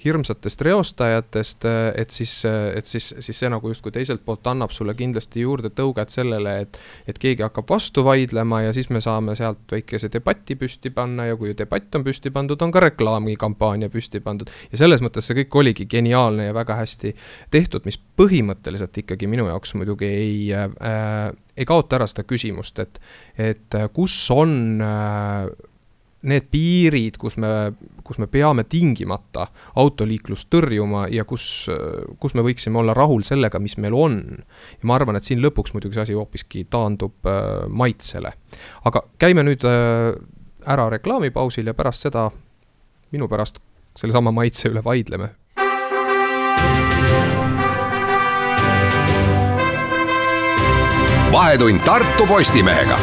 hirmsatest 0.05 0.63
reostajatest, 0.65 1.67
et 1.99 2.15
siis, 2.15 2.33
et 2.47 2.89
siis, 2.89 3.09
siis 3.21 3.43
see 3.43 3.51
nagu 3.53 3.69
justkui 3.69 3.93
teiselt 3.95 4.23
poolt 4.25 4.47
annab 4.51 4.73
sulle 4.73 4.95
kindlasti 4.97 5.45
juurde 5.45 5.73
tõuget 5.75 6.15
sellele, 6.15 6.57
et 6.65 6.81
et 7.11 7.19
keegi 7.21 7.45
hakkab 7.45 7.69
vastu 7.69 8.05
vaidlema 8.07 8.63
ja 8.67 8.73
siis 8.75 8.89
me 8.91 9.03
saame 9.05 9.35
sealt 9.39 9.73
väikese 9.73 10.11
debati 10.13 10.57
püsti 10.59 10.72
panna 10.91 11.31
ja 11.31 11.37
kui 11.41 11.57
debatt 11.57 11.95
on 11.95 12.03
on 12.03 12.07
püsti 12.07 12.33
pandud, 12.35 12.61
on 12.63 12.75
ka 12.75 12.83
reklaamikampaania 12.83 13.91
püsti 13.93 14.21
pandud. 14.25 14.51
ja 14.73 14.81
selles 14.81 15.03
mõttes 15.05 15.27
see 15.27 15.39
kõik 15.43 15.59
oligi 15.63 15.87
geniaalne 15.87 16.51
ja 16.51 16.55
väga 16.57 16.77
hästi 16.83 17.15
tehtud, 17.55 17.87
mis 17.87 17.99
põhimõtteliselt 17.99 18.99
ikkagi 19.05 19.31
minu 19.31 19.47
jaoks 19.51 19.77
muidugi 19.79 20.09
ei 20.11 20.39
äh,, 20.53 21.33
ei 21.57 21.69
kaota 21.69 21.99
ära 21.99 22.09
seda 22.09 22.25
küsimust, 22.25 22.79
et, 22.83 22.99
et 23.39 23.79
äh, 23.79 23.89
kus 23.95 24.17
on 24.35 24.81
äh, 24.83 25.51
need 26.29 26.47
piirid, 26.53 27.19
kus 27.19 27.37
me, 27.41 27.73
kus 28.07 28.21
me 28.23 28.29
peame 28.31 28.65
tingimata 28.71 29.49
autoliiklust 29.81 30.49
tõrjuma 30.53 31.07
ja 31.11 31.25
kus, 31.29 31.67
kus 32.23 32.37
me 32.39 32.45
võiksime 32.47 32.79
olla 32.83 32.95
rahul 32.97 33.25
sellega, 33.27 33.61
mis 33.63 33.77
meil 33.83 33.97
on. 33.99 34.21
ja 34.79 34.89
ma 34.89 34.97
arvan, 34.99 35.19
et 35.19 35.27
siin 35.27 35.43
lõpuks 35.43 35.75
muidugi 35.75 35.99
see 35.99 36.07
asi 36.07 36.19
hoopiski 36.19 36.67
taandub 36.71 37.27
äh, 37.27 37.67
maitsele. 37.69 38.33
aga 38.87 39.03
käime 39.19 39.45
nüüd 39.47 39.67
äh, 39.67 40.13
ära 40.67 40.91
reklaamipausil 40.91 41.67
ja 41.67 41.75
pärast 41.75 42.09
seda 42.09 42.31
minu 43.13 43.29
pärast 43.29 43.59
sellesama 43.97 44.33
maitse 44.33 44.69
üle 44.69 44.85
vaidleme. 44.85 45.29
vahetund 51.33 51.81
Tartu 51.85 52.27
Postimehega. 52.27 52.99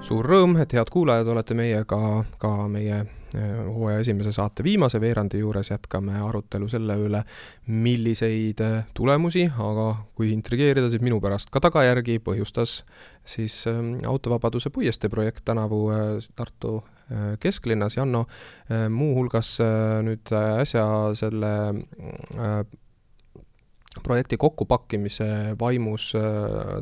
suur 0.00 0.26
rõõm, 0.26 0.60
et 0.62 0.72
head 0.72 0.90
kuulajad, 0.90 1.26
olete 1.26 1.54
meiega 1.54 2.24
ka 2.38 2.68
meie 2.68 3.04
Äh, 3.04 3.19
hooaja 3.34 4.00
esimese 4.02 4.32
saate 4.32 4.64
viimase 4.66 5.00
veerandi 5.00 5.38
juures 5.38 5.70
jätkame 5.70 6.16
arutelu 6.24 6.68
selle 6.68 6.96
üle, 6.98 7.22
milliseid 7.66 8.62
äh, 8.64 8.78
tulemusi, 8.94 9.46
aga 9.50 9.86
kui 10.18 10.32
intrigeerida, 10.34 10.90
siis 10.90 11.04
minu 11.04 11.20
pärast 11.22 11.52
ka 11.52 11.62
tagajärgi 11.62 12.18
põhjustas 12.24 12.80
siis 13.28 13.62
ähm, 13.70 13.98
autovabaduse 14.08 14.72
puiestee 14.74 15.10
projekt 15.12 15.44
tänavu 15.44 15.82
äh, 15.94 16.00
Tartu 16.36 16.80
kesklinnas. 17.42 17.96
Janno, 17.96 18.20
muuhulgas 18.94 19.56
nüüd 20.06 20.30
äsja 20.62 20.84
selle 21.18 21.50
projekti 24.02 24.36
kokkupakkimise 24.38 25.26
vaimus 25.58 26.12
äh, 26.14 26.22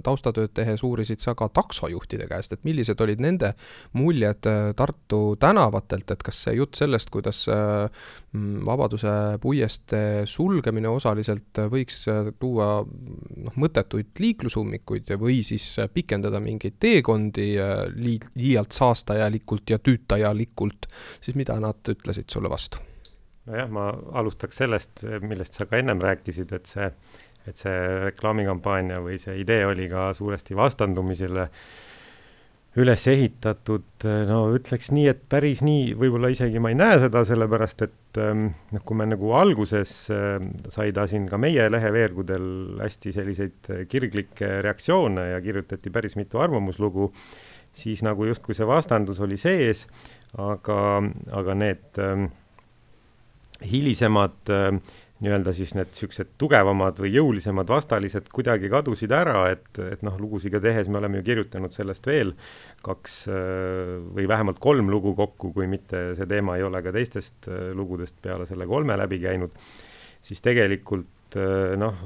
taustatööd 0.05 0.53
tehes 0.55 0.83
uurisid 0.85 1.23
sa 1.23 1.33
ka 1.39 1.49
taksojuhtide 1.49 2.27
käest, 2.29 2.53
et 2.53 2.67
millised 2.69 3.01
olid 3.01 3.23
nende 3.25 3.55
muljed 3.97 4.49
äh, 4.51 4.59
Tartu 4.77 5.21
tänavatelt, 5.41 6.11
et 6.13 6.25
kas 6.27 6.43
see 6.45 6.59
jutt 6.59 6.77
sellest, 6.77 7.09
kuidas 7.15 7.47
äh, 7.53 7.89
mm, 8.37 8.61
Vabaduse 8.69 9.15
puiestee 9.41 10.27
sulgemine 10.29 10.93
osaliselt 10.93 11.63
võiks 11.73 12.03
tuua 12.39 12.69
noh, 12.85 13.57
mõttetuid 13.57 14.13
liiklusummikuid 14.21 15.15
või 15.17 15.41
siis 15.49 15.65
pikendada 15.95 16.43
mingeid 16.45 16.77
teekondi 16.81 17.55
lii-, 17.97 18.21
liialt 18.37 18.77
saastajalikult 18.77 19.73
ja 19.73 19.81
tüütajalikult, 19.81 20.93
siis 21.25 21.41
mida 21.41 21.57
nad 21.63 21.97
ütlesid 21.97 22.29
sulle 22.29 22.53
vastu? 22.53 22.88
Nojah, 23.49 23.69
ma 23.73 23.89
alustaks 24.21 24.63
sellest, 24.63 25.05
millest 25.25 25.59
sa 25.59 25.67
ka 25.69 25.81
ennem 25.81 26.01
rääkisid, 26.05 26.53
et 26.57 26.71
see, 26.71 26.89
et 27.49 27.61
see 27.61 27.77
reklaamikampaania 28.05 29.03
või 29.05 29.19
see 29.23 29.39
idee 29.43 29.65
oli 29.69 29.89
ka 29.91 30.11
suuresti 30.17 30.57
vastandumisele 30.59 31.49
üles 32.79 33.05
ehitatud, 33.11 34.05
no 34.29 34.39
ütleks 34.55 34.93
nii, 34.95 35.07
et 35.11 35.23
päris 35.31 35.63
nii 35.67 35.95
võib-olla 35.99 36.31
isegi 36.31 36.61
ma 36.63 36.71
ei 36.71 36.77
näe 36.79 36.99
seda, 37.03 37.25
sellepärast 37.27 37.85
et 37.87 38.21
ähm, 38.23 38.51
noh, 38.75 38.85
kui 38.87 38.99
me 38.99 39.07
nagu 39.09 39.33
alguses 39.35 39.95
äh, 40.15 40.37
sai 40.71 40.93
ta 40.95 41.09
siin 41.11 41.27
ka 41.31 41.41
meie 41.41 41.67
leheveergudel 41.73 42.79
hästi 42.83 43.15
selliseid 43.17 43.71
kirglikke 43.91 44.59
reaktsioone 44.67 45.31
ja 45.33 45.41
kirjutati 45.43 45.91
päris 45.95 46.15
mitu 46.21 46.43
arvamuslugu, 46.45 47.11
siis 47.75 48.05
nagu 48.07 48.29
justkui 48.29 48.55
see 48.55 48.69
vastandus 48.69 49.23
oli 49.25 49.41
sees, 49.41 49.87
aga, 50.39 50.79
aga 51.41 51.59
need 51.59 52.03
äh, 52.05 52.29
hilisemad 53.65 54.51
äh, 54.53 54.73
nii-öelda 55.19 55.53
siis 55.53 55.73
need 55.75 55.91
niisugused 55.91 56.31
tugevamad 56.39 57.01
või 57.03 57.11
jõulisemad 57.17 57.71
vastalised 57.71 58.29
kuidagi 58.31 58.71
kadusid 58.71 59.13
ära, 59.15 59.49
et, 59.51 59.67
et 59.83 60.03
noh, 60.07 60.15
lugusid 60.21 60.55
tehes 60.63 60.87
me 60.89 61.01
oleme 61.01 61.19
ju 61.19 61.27
kirjutanud 61.27 61.75
sellest 61.75 62.07
veel 62.07 62.35
kaks 62.87 63.21
äh, 63.33 63.95
või 64.15 64.29
vähemalt 64.31 64.61
kolm 64.63 64.91
lugu 64.93 65.15
kokku, 65.19 65.53
kui 65.57 65.67
mitte 65.71 66.13
see 66.19 66.29
teema 66.31 66.59
ei 66.59 66.67
ole 66.67 66.83
ka 66.87 66.95
teistest 66.95 67.51
äh, 67.51 67.71
lugudest 67.75 68.21
peale 68.23 68.47
selle 68.47 68.69
kolme 68.71 68.99
läbi 68.99 69.21
käinud, 69.27 69.55
siis 70.23 70.43
tegelikult 70.45 71.07
noh, 71.77 71.99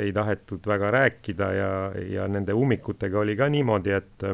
ei 0.00 0.14
tahetud 0.16 0.64
väga 0.64 0.88
rääkida 0.94 1.48
ja, 1.52 1.72
ja 2.08 2.24
nende 2.24 2.54
ummikutega 2.56 3.18
oli 3.20 3.34
ka 3.36 3.50
niimoodi, 3.52 3.92
et 3.92 4.24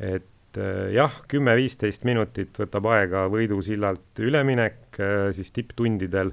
et 0.00 0.30
et 0.54 0.62
eh, 0.62 0.94
jah, 0.94 1.14
kümme-viisteist 1.30 2.04
minutit 2.06 2.54
võtab 2.58 2.86
aega 2.92 3.26
Võidu 3.32 3.60
sillalt 3.64 4.20
üleminek 4.22 4.98
eh, 5.02 5.30
siis 5.34 5.50
tipptundidel 5.54 6.30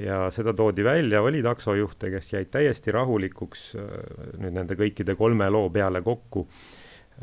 ja 0.00 0.28
seda 0.32 0.54
toodi 0.56 0.84
välja, 0.86 1.22
oli 1.22 1.42
taksojuhte, 1.44 2.10
kes 2.14 2.32
jäid 2.32 2.52
täiesti 2.54 2.94
rahulikuks 2.94 3.66
eh, 3.76 3.92
nüüd 4.38 4.56
nende 4.60 4.78
kõikide 4.78 5.16
kolme 5.18 5.50
loo 5.50 5.70
peale 5.70 6.02
kokku. 6.02 6.46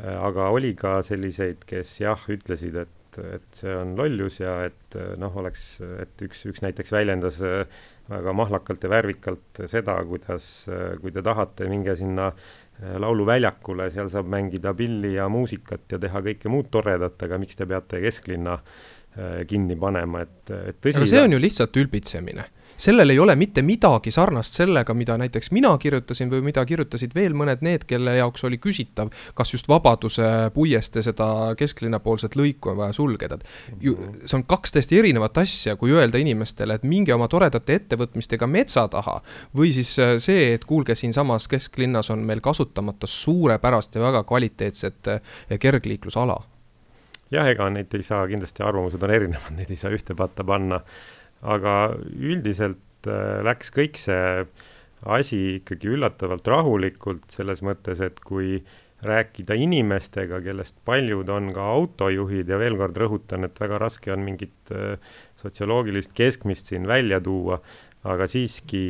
aga 0.00 0.48
oli 0.54 0.74
ka 0.78 1.00
selliseid, 1.02 1.64
kes 1.66 2.00
jah, 2.00 2.20
ütlesid, 2.30 2.76
et, 2.78 3.18
et 3.20 3.56
see 3.58 3.72
on 3.74 3.96
lollus 3.98 4.38
ja 4.40 4.52
et 4.68 4.96
noh, 5.18 5.34
oleks, 5.36 5.80
et 6.00 6.22
üks, 6.24 6.44
üks 6.46 6.62
näiteks 6.62 6.92
väljendas 6.94 7.40
väga 8.08 8.32
mahlakalt 8.32 8.86
ja 8.86 8.90
värvikalt 8.90 9.60
seda, 9.68 9.98
kuidas, 10.06 10.46
kui 11.02 11.12
te 11.12 11.24
tahate, 11.26 11.68
minge 11.68 11.96
sinna 11.98 12.30
lauluväljakule, 12.80 13.90
seal 13.92 14.08
saab 14.12 14.30
mängida 14.32 14.72
pilli 14.76 15.14
ja 15.14 15.28
muusikat 15.28 15.92
ja 15.92 15.98
teha 16.00 16.22
kõike 16.24 16.52
muud 16.52 16.70
toredat, 16.72 17.18
aga 17.26 17.38
miks 17.40 17.58
te 17.58 17.66
peate 17.68 18.00
kesklinna 18.00 18.56
kinni 19.50 19.74
panema, 19.76 20.22
et, 20.22 20.52
et 20.54 20.76
tõsi. 20.78 20.96
aga 21.00 21.08
see 21.10 21.22
on 21.26 21.34
ju 21.34 21.40
lihtsalt 21.42 21.76
ülbitsemine 21.82 22.44
sellel 22.80 23.12
ei 23.12 23.18
ole 23.18 23.36
mitte 23.36 23.62
midagi 23.66 24.12
sarnast 24.14 24.56
sellega, 24.56 24.94
mida 24.96 25.16
näiteks 25.20 25.50
mina 25.54 25.72
kirjutasin 25.78 26.30
või 26.32 26.42
mida 26.50 26.64
kirjutasid 26.66 27.14
veel 27.14 27.36
mõned 27.36 27.64
need, 27.64 27.84
kelle 27.88 28.16
jaoks 28.16 28.44
oli 28.48 28.58
küsitav, 28.62 29.10
kas 29.36 29.54
just 29.54 29.68
Vabaduse 29.68 30.50
puiestee 30.54 31.04
seda 31.04 31.28
kesklinnapoolset 31.58 32.36
lõiku 32.40 32.72
on 32.72 32.80
vaja 32.80 32.96
sulgeda. 32.96 33.38
ju, 33.80 33.96
see 34.24 34.38
on 34.38 34.44
kaks 34.48 34.72
täiesti 34.76 34.98
erinevat 34.98 35.38
asja, 35.42 35.76
kui 35.76 35.92
öelda 35.92 36.18
inimestele, 36.18 36.78
et 36.78 36.86
minge 36.88 37.14
oma 37.14 37.28
toredate 37.28 37.76
ettevõtmistega 37.80 38.48
metsa 38.50 38.86
taha 38.88 39.20
või 39.56 39.74
siis 39.76 39.92
äh, 39.98 40.16
see, 40.18 40.54
et 40.54 40.64
kuulge, 40.64 40.94
siinsamas 40.94 41.48
kesklinnas 41.48 42.10
on 42.10 42.24
meil 42.26 42.40
kasutamata 42.40 43.06
suurepärast 43.06 43.94
ja 43.94 44.08
väga 44.08 44.24
kvaliteetset 44.24 45.14
äh, 45.14 45.20
kergliiklusala 45.60 46.40
jah, 47.30 47.46
ega 47.46 47.68
neid 47.70 47.94
ei 47.94 48.02
saa, 48.02 48.26
kindlasti 48.28 48.64
arvamused 48.66 49.02
on 49.02 49.14
erinevad, 49.14 49.54
neid 49.56 49.70
ei 49.70 49.78
saa 49.78 49.92
ühte 49.94 50.16
patta 50.18 50.44
panna 50.46 50.80
aga 51.42 51.74
üldiselt 52.16 53.08
äh, 53.08 53.40
läks 53.46 53.72
kõik 53.74 53.98
see 54.00 54.44
asi 55.08 55.40
ikkagi 55.56 55.94
üllatavalt 55.94 56.48
rahulikult, 56.48 57.24
selles 57.32 57.62
mõttes, 57.64 58.02
et 58.04 58.20
kui 58.20 58.58
rääkida 59.00 59.56
inimestega, 59.56 60.42
kellest 60.44 60.76
paljud 60.84 61.28
on 61.32 61.48
ka 61.56 61.64
autojuhid 61.72 62.50
ja 62.52 62.58
veel 62.60 62.76
kord 62.76 62.98
rõhutan, 63.00 63.46
et 63.48 63.60
väga 63.60 63.78
raske 63.80 64.12
on 64.12 64.24
mingit 64.26 64.74
äh, 64.76 64.98
sotsioloogilist 65.40 66.12
keskmist 66.16 66.68
siin 66.68 66.84
välja 66.88 67.20
tuua, 67.24 67.60
aga 68.10 68.24
siiski 68.28 68.82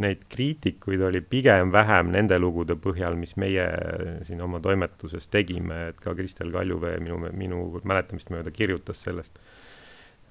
neid 0.00 0.24
kriitikuid 0.28 1.00
oli 1.04 1.20
pigem 1.24 1.72
vähem 1.72 2.12
nende 2.12 2.36
lugude 2.40 2.76
põhjal, 2.80 3.16
mis 3.16 3.34
meie 3.40 3.64
siin 4.28 4.40
oma 4.44 4.60
toimetuses 4.64 5.28
tegime, 5.32 5.86
et 5.92 6.00
ka 6.04 6.12
Kristel 6.16 6.52
Kaljuvee 6.52 6.98
minu, 7.00 7.20
minu 7.32 7.62
mäletamist 7.80 8.32
mööda 8.32 8.52
kirjutas 8.52 9.04
sellest. 9.04 9.38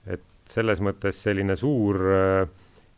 et 0.08 0.24
selles 0.52 0.82
mõttes 0.84 1.20
selline 1.24 1.56
suur 1.60 2.02
äh, 2.14 2.50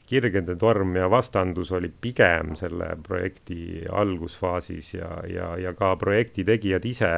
kirgede 0.09 0.55
torm 0.59 0.95
ja 0.97 1.09
vastandus 1.11 1.71
oli 1.77 1.91
pigem 2.01 2.55
selle 2.57 2.95
projekti 3.05 3.85
algusfaasis 3.85 4.93
ja, 4.97 5.11
ja, 5.29 5.53
ja 5.61 5.73
ka 5.77 5.93
projekti 6.01 6.45
tegijad 6.47 6.87
ise, 6.89 7.11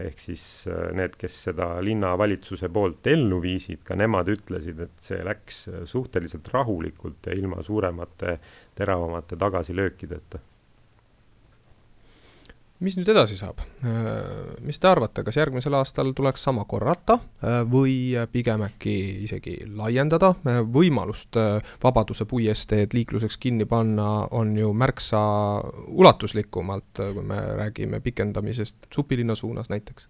ehk 0.00 0.22
siis 0.22 0.46
äh, 0.70 0.88
need, 0.96 1.18
kes 1.20 1.36
seda 1.50 1.68
linnavalitsuse 1.84 2.70
poolt 2.72 3.12
ellu 3.12 3.42
viisid, 3.44 3.84
ka 3.84 3.98
nemad 3.98 4.32
ütlesid, 4.32 4.80
et 4.86 4.96
see 5.04 5.20
läks 5.26 5.66
suhteliselt 5.90 6.48
rahulikult 6.54 7.30
ja 7.30 7.36
ilma 7.36 7.62
suuremate, 7.62 8.38
teravamate 8.74 9.38
tagasilöökideta 9.40 10.40
mis 12.84 12.96
nüüd 12.98 13.08
edasi 13.10 13.36
saab? 13.38 13.62
Äh, 13.84 14.58
mis 14.64 14.78
te 14.80 14.88
arvate, 14.90 15.24
kas 15.26 15.38
järgmisel 15.38 15.76
aastal 15.78 16.12
tuleks 16.16 16.44
sama 16.46 16.66
korrata 16.68 17.16
äh, 17.16 17.62
või 17.68 18.14
pigem 18.32 18.64
äkki 18.66 18.94
isegi 19.24 19.56
laiendada? 19.76 20.34
Äh, 20.48 20.60
võimalust 20.76 21.38
Vabaduse 21.82 22.26
puiesteed 22.30 22.96
liikluseks 22.96 23.38
kinni 23.40 23.66
panna 23.68 24.26
on 24.36 24.54
ju 24.58 24.72
märksa 24.76 25.22
ulatuslikumalt, 25.88 27.00
kui 27.00 27.24
me 27.26 27.40
räägime 27.60 28.00
pikendamisest 28.04 28.90
Supilinna 28.94 29.34
suunas 29.34 29.70
näiteks. 29.72 30.08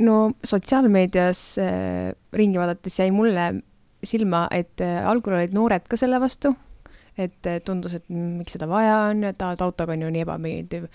no 0.00 0.32
sotsiaalmeedias 0.44 1.40
ringi 2.32 2.58
vaadates 2.58 2.98
jäi 2.98 3.10
mulle 3.12 3.52
silma, 4.04 4.46
et 4.50 4.80
algul 4.80 5.36
olid 5.36 5.52
noored 5.52 5.84
ka 5.88 5.98
selle 6.00 6.20
vastu 6.20 6.54
et 7.18 7.50
tundus, 7.66 7.94
et 7.98 8.08
miks 8.08 8.54
seda 8.56 8.68
vaja 8.70 8.96
on, 9.10 9.24
et 9.28 9.42
autoga 9.42 9.92
on 9.92 10.02
ju 10.06 10.10
nii 10.14 10.24
ebameeldiv 10.24 10.86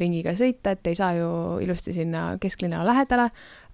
ringiga 0.00 0.34
sõita, 0.38 0.74
et 0.74 0.86
ei 0.90 0.98
saa 0.98 1.14
ju 1.18 1.30
ilusti 1.64 1.94
sinna 1.96 2.30
kesklinna 2.40 2.84
lähedale, 2.86 3.28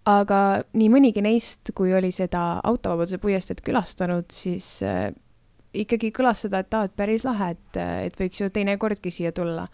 aga 0.09 0.39
nii 0.77 0.91
mõnigi 0.93 1.23
neist, 1.25 1.73
kui 1.77 1.95
oli 1.97 2.13
seda 2.13 2.61
autovabaduse 2.65 3.19
puiesteed 3.23 3.63
külastanud, 3.65 4.29
siis 4.35 4.77
äh, 4.85 5.09
ikkagi 5.75 6.13
kõlas 6.15 6.45
seda, 6.45 6.63
et 6.63 6.75
aa, 6.77 6.89
et 6.89 6.97
päris 6.97 7.25
lahe, 7.27 7.53
et, 7.57 7.79
et 8.09 8.19
võiks 8.19 8.41
ju 8.41 8.51
teinekordki 8.53 9.13
siia 9.15 9.33
tulla. 9.35 9.69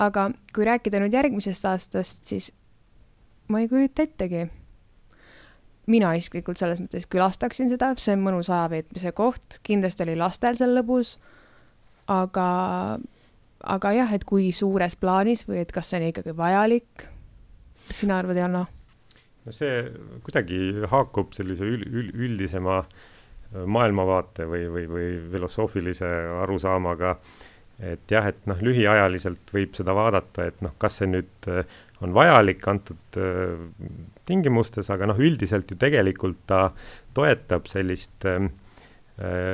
aga 0.00 0.30
kui 0.56 0.64
rääkida 0.64 0.96
nüüd 1.00 1.12
järgmisest 1.12 1.66
aastast, 1.68 2.24
siis 2.24 2.52
ma 3.52 3.60
ei 3.60 3.68
kujuta 3.68 4.02
ettegi. 4.02 4.48
mina 5.90 6.12
isiklikult 6.14 6.58
selles 6.58 6.78
mõttes 6.78 7.06
külastaksin 7.10 7.68
seda, 7.68 7.94
see 7.98 8.14
on 8.14 8.22
mõnus 8.22 8.50
aja 8.50 8.68
veetmise 8.70 9.12
koht, 9.12 9.58
kindlasti 9.66 10.04
oli 10.04 10.16
lastel 10.16 10.56
seal 10.56 10.76
lõbus 10.76 11.16
aga, 12.10 12.48
aga 13.76 13.94
jah, 13.94 14.12
et 14.16 14.26
kui 14.28 14.50
suures 14.56 14.96
plaanis 14.98 15.46
või 15.48 15.62
et 15.62 15.72
kas 15.74 15.92
see 15.92 16.00
on 16.00 16.08
ikkagi 16.10 16.34
vajalik, 16.36 17.06
sina 17.94 18.20
arvad, 18.20 18.38
Janno? 18.40 18.66
no 19.40 19.54
see 19.56 19.86
kuidagi 20.26 20.84
haakub 20.90 21.32
sellise 21.32 21.64
ül-, 21.64 21.86
ül-, 21.88 22.12
üldisema 22.26 22.82
äh, 22.82 23.64
maailmavaate 23.66 24.46
või, 24.46 24.66
või, 24.70 24.86
või 24.90 25.06
filosoofilise 25.32 26.08
arusaamaga, 26.42 27.16
et 27.80 28.12
jah, 28.12 28.28
et 28.30 28.44
noh, 28.50 28.60
lühiajaliselt 28.62 29.52
võib 29.54 29.74
seda 29.78 29.94
vaadata, 29.96 30.46
et 30.50 30.60
noh, 30.64 30.74
kas 30.78 31.00
see 31.00 31.08
nüüd 31.10 31.50
äh, 31.50 31.78
on 32.04 32.14
vajalik 32.16 32.66
antud 32.70 33.20
äh, 33.20 33.56
tingimustes, 34.28 34.90
aga 34.92 35.08
noh, 35.10 35.20
üldiselt 35.20 35.72
ju 35.72 35.78
tegelikult 35.80 36.44
ta 36.50 36.66
toetab 37.16 37.66
sellist 37.70 38.28
äh, 38.28 38.44
Äh, 38.44 38.59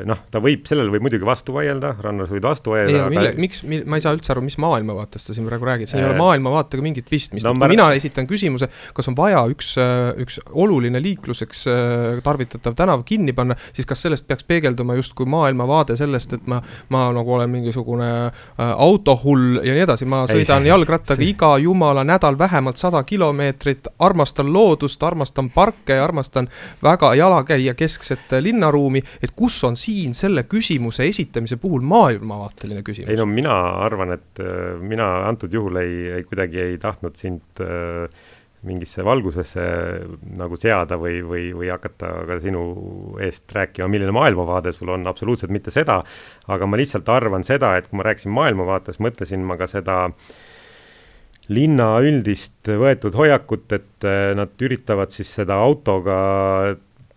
noh, 0.07 0.21
ta 0.31 0.39
võib, 0.43 0.63
sellele 0.69 0.93
võib 0.95 1.03
muidugi 1.07 1.27
vastu 1.27 1.55
vaielda, 1.57 1.95
Rannar 2.05 2.29
võid 2.31 2.45
vastu 2.47 2.71
vaielda. 2.75 2.93
ei, 2.93 3.01
aga 3.01 3.11
mille, 3.11 3.33
miks, 3.43 3.63
ma 3.67 3.99
ei 3.99 4.05
saa 4.05 4.15
üldse 4.15 4.31
aru, 4.31 4.45
mis 4.47 4.55
maailmavaatest 4.63 5.31
sa 5.31 5.35
siin 5.35 5.49
praegu 5.49 5.67
räägid, 5.67 5.91
siin 5.91 6.03
ei 6.03 6.07
ole 6.07 6.15
äh, 6.15 6.21
maailmavaatega 6.21 6.85
mingit 6.85 7.09
pistmist 7.11 7.49
no,, 7.49 7.55
kui 7.59 7.71
mina 7.73 7.89
esitan 7.97 8.29
küsimuse, 8.31 8.69
kas 8.95 9.11
on 9.11 9.17
vaja 9.19 9.41
üks, 9.51 9.73
äh, 9.83 10.13
üks 10.23 10.39
oluline 10.55 11.01
liikluseks 11.03 11.65
tarvitatav 12.23 12.77
tänav 12.79 13.03
kinni 13.09 13.35
panna, 13.35 13.57
siis 13.75 13.89
kas 13.89 14.05
sellest 14.07 14.29
peaks 14.29 14.47
peegelduma 14.47 14.95
justkui 15.01 15.27
maailmavaade 15.35 15.97
sellest, 15.99 16.37
et 16.39 16.47
ma, 16.47 16.61
ma 16.95 17.09
nagu 17.17 17.35
olen 17.35 17.51
mingisugune 17.51 18.11
autohull 18.59 19.61
ja 19.67 19.75
nii 19.75 19.85
edasi, 19.87 20.07
ma 20.11 20.23
sõidan 20.31 20.63
ei, 20.67 20.71
jalgrattaga 20.71 21.19
see... 21.19 21.33
iga 21.35 21.57
jumala 21.63 22.07
nädal 22.07 22.39
vähemalt 22.39 22.79
sada 22.79 23.03
kilomeetrit, 23.07 23.91
armastan 23.99 24.53
loodust, 24.53 25.03
armastan 25.03 25.51
parke 25.51 25.99
ja 25.99 26.07
armastan 26.07 26.47
väga 26.83 27.15
jalakäija 27.19 27.75
keskset 27.75 28.39
linnaruumi, 28.41 29.03
et 29.23 29.35
kus 29.35 29.56
kus 29.57 29.65
on 29.65 29.77
siin 29.81 30.15
selle 30.17 30.45
küsimuse 30.51 31.07
esitamise 31.09 31.57
puhul 31.61 31.85
maailmavaateline 31.89 32.85
küsimus? 32.85 33.11
ei 33.13 33.19
no 33.19 33.27
mina 33.31 33.55
arvan, 33.87 34.13
et 34.19 34.41
äh, 34.45 34.77
mina 34.81 35.07
antud 35.29 35.53
juhul 35.53 35.81
ei, 35.81 35.95
ei 36.19 36.27
kuidagi 36.29 36.61
ei 36.61 36.81
tahtnud 36.83 37.17
sind 37.17 37.63
äh, 37.65 38.05
mingisse 38.67 39.05
valgusesse 39.07 39.63
nagu 40.37 40.59
seada 40.59 40.99
või, 41.01 41.21
või, 41.25 41.45
või 41.57 41.71
hakata 41.71 42.11
ka 42.29 42.39
sinu 42.43 42.65
eest 43.23 43.53
rääkima, 43.55 43.89
milline 43.93 44.13
maailmavaade 44.17 44.73
sul 44.75 44.91
on, 44.93 45.07
absoluutselt 45.09 45.55
mitte 45.55 45.73
seda, 45.73 46.01
aga 46.51 46.69
ma 46.69 46.81
lihtsalt 46.81 47.09
arvan 47.15 47.47
seda, 47.47 47.77
et 47.79 47.89
kui 47.89 48.01
ma 48.01 48.09
rääkisin 48.09 48.35
maailmavaatest, 48.37 49.01
mõtlesin 49.07 49.47
ma 49.47 49.57
ka 49.61 49.71
seda 49.71 50.01
linna 51.53 51.93
üldist 52.03 52.67
võetud 52.67 53.15
hoiakut, 53.17 53.71
et 53.79 54.09
äh, 54.09 54.35
nad 54.37 54.67
üritavad 54.69 55.15
siis 55.15 55.33
seda 55.41 55.63
autoga 55.63 56.19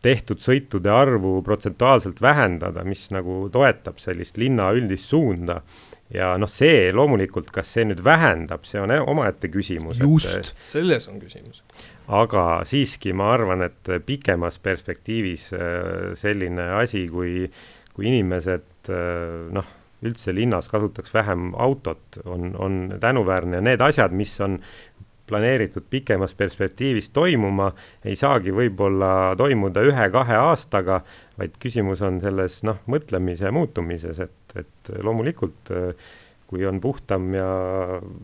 tehtud 0.03 0.41
sõitude 0.43 0.91
arvu 0.93 1.39
protsentuaalselt 1.45 2.21
vähendada, 2.23 2.85
mis 2.88 3.07
nagu 3.13 3.47
toetab 3.51 3.99
sellist 3.99 4.39
linna 4.39 4.71
üldist 4.75 5.09
suunda. 5.09 5.62
ja 6.09 6.31
noh, 6.41 6.49
see 6.49 6.88
loomulikult, 6.89 7.51
kas 7.53 7.69
see 7.75 7.83
nüüd 7.85 7.99
vähendab, 8.01 8.63
see 8.65 8.79
on 8.81 8.89
omaette 8.97 9.51
küsimus. 9.53 9.99
just, 10.01 10.55
selles 10.65 11.07
on 11.07 11.19
küsimus. 11.21 11.62
aga 12.07 12.63
siiski 12.65 13.13
ma 13.13 13.33
arvan, 13.35 13.62
et 13.67 13.91
pikemas 14.05 14.59
perspektiivis 14.59 15.51
äh, 15.53 16.15
selline 16.17 16.71
asi, 16.79 17.05
kui, 17.12 17.49
kui 17.93 18.09
inimesed 18.09 18.89
äh, 18.89 19.51
noh, 19.53 19.75
üldse 20.05 20.31
linnas 20.31 20.69
kasutaks 20.71 21.13
vähem 21.13 21.51
autot, 21.59 22.21
on, 22.25 22.53
on 22.55 22.79
tänuväärne 22.99 23.59
ja 23.59 23.65
need 23.65 23.81
asjad, 23.83 24.15
mis 24.15 24.31
on 24.41 24.59
planeeritud 25.29 25.85
pikemas 25.89 26.35
perspektiivis 26.37 27.11
toimuma, 27.15 27.71
ei 28.05 28.17
saagi 28.19 28.53
võib-olla 28.55 29.35
toimuda 29.39 29.83
ühe-kahe 29.87 30.39
aastaga, 30.41 31.03
vaid 31.39 31.59
küsimus 31.61 32.01
on 32.05 32.19
selles 32.23 32.61
noh, 32.67 32.81
mõtlemise 32.89 33.51
muutumises, 33.55 34.19
et, 34.25 34.57
et 34.59 34.95
loomulikult 35.05 35.73
kui 36.49 36.65
on 36.65 36.79
puhtam 36.81 37.27
ja, 37.37 37.49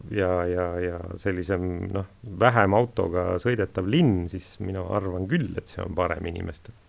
ja, 0.09 0.31
ja, 0.49 0.65
ja 0.81 1.01
sellisem 1.21 1.67
noh, 1.93 2.09
vähem 2.41 2.73
autoga 2.73 3.35
sõidetav 3.41 3.85
linn, 3.85 4.25
siis 4.31 4.55
mina 4.65 4.81
arvan 4.97 5.29
küll, 5.29 5.51
et 5.61 5.69
see 5.69 5.85
on 5.85 5.93
parem 5.97 6.25
inimestele 6.33 6.81